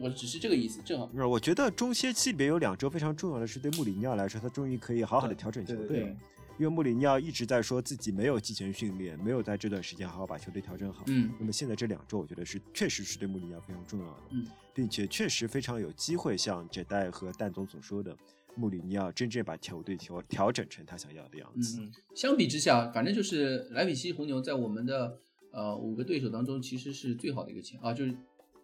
[0.00, 1.06] 我只是这个意思，正好。
[1.06, 6.16] 不是，我觉得中歇期里边有两周非常重要的是，对穆里尼奥来说，他终于可以好好的调整球对队了。
[6.56, 11.04] 对因为穆里尼奥一直在说自己没有季前训练，没有在这段时间好好把球队调整好。
[11.06, 18.16] 嗯那么现在这两周，我觉得是确实是对穆里尼奥非常重要的，嗯，并且确实非常有机会像这代和蛋总所说的，
[18.54, 21.80] 穆里尼奥真正把球队调调整成他想要的样子。
[21.80, 25.18] 嗯，相比之下，反正就是莱比锡红牛在我们的
[25.52, 28.14] 呃五个对手当中，其实是最好的一个签啊，就是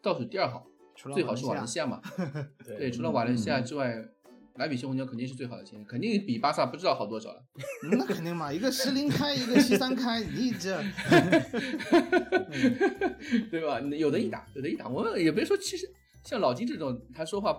[0.03, 2.01] 倒数第二好，除了最好是瓦伦伦西亚嘛。
[2.65, 4.09] 对 对，除了瓦伦西亚之外，
[4.59, 7.43] 莱比锡红牛肯定是最好的签，肯定比巴萨不知道好多少了。
[7.85, 10.83] 嗯 那肯定嘛，一个十零开，一个七三开，你这
[13.51, 13.81] 对吧？
[13.81, 14.89] 有的一打，有的一打。
[14.89, 15.89] 我们也别说，其实
[16.25, 17.57] 像老金这种，他说话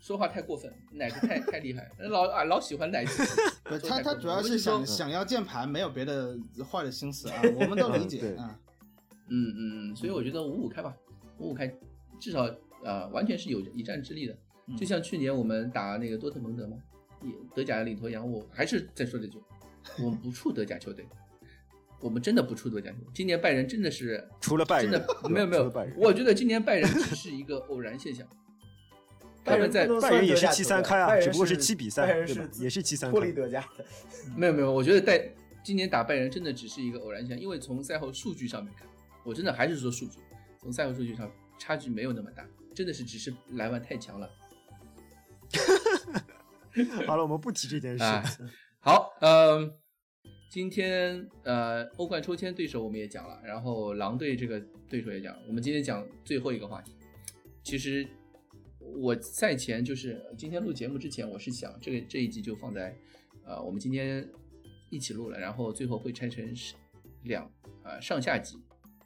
[0.00, 3.22] 说话太过分，奶子太太厉害，老啊老喜欢奶子。
[3.62, 6.36] 不，他他主要是想想要键盘，没有别的
[6.68, 8.58] 坏的心思啊， 我们都理解啊。
[9.30, 10.94] 嗯嗯嗯，所以我觉得五五开吧，
[11.38, 11.72] 五五开，
[12.20, 12.42] 至少
[12.82, 14.36] 呃完全是有一战之力的。
[14.66, 16.76] 嗯就像去年我们打那个多特蒙德嘛，
[17.22, 19.38] 也德甲的领头羊，我还是在说这句，
[19.98, 21.06] 我们不怵德甲球队，
[22.00, 23.06] 我们真的不怵德甲球队。
[23.14, 28.26] 今年拜仁真的是除了拜仁，真的没有没有我觉得今年拜仁只是一个偶然现象。
[29.44, 33.84] 他们在不能拜仁也是七三开啊只不过是七比三拜仁对吧是也是七三脱开离德甲的。
[34.34, 35.30] 没有没有，我觉得在
[35.62, 38.88] 今年打拜仁真的只是一个偶然现象，因为从赛后数据上面看，
[39.22, 40.18] 我真的还是说数据，
[40.58, 42.42] 从赛后数据上差距没有那么大，
[42.74, 44.30] 真的是只是莱万太强了。
[47.06, 48.04] 好了，我们不提这件事。
[48.80, 49.72] 好，嗯、
[50.50, 56.92] 今天呃欧冠抽签对手我们也讲了，然后狼队这个对手也讲了，我们今天讲最后一个话题。
[57.62, 58.06] 其实
[58.96, 62.94] 我赛前就是今天录节目之前，我是想这个这一集就放在
[63.46, 64.28] 呃我们今天
[64.90, 66.44] 一起录了，然后最后会拆成
[67.22, 67.50] 两
[67.84, 68.58] 呃上下集，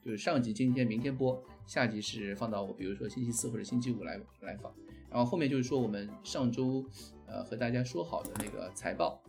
[0.04, 4.74] 就是上集今天明天播，下集是放到我比如说星期四或者星期五来来放。
[5.10, 6.84] 然后后面就是说我们上周
[7.26, 9.20] 呃和大家说好的那个财报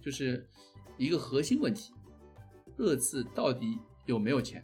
[0.00, 0.46] 就是
[0.96, 1.92] 一个核心问题
[2.76, 4.62] 热刺到底有没有钱？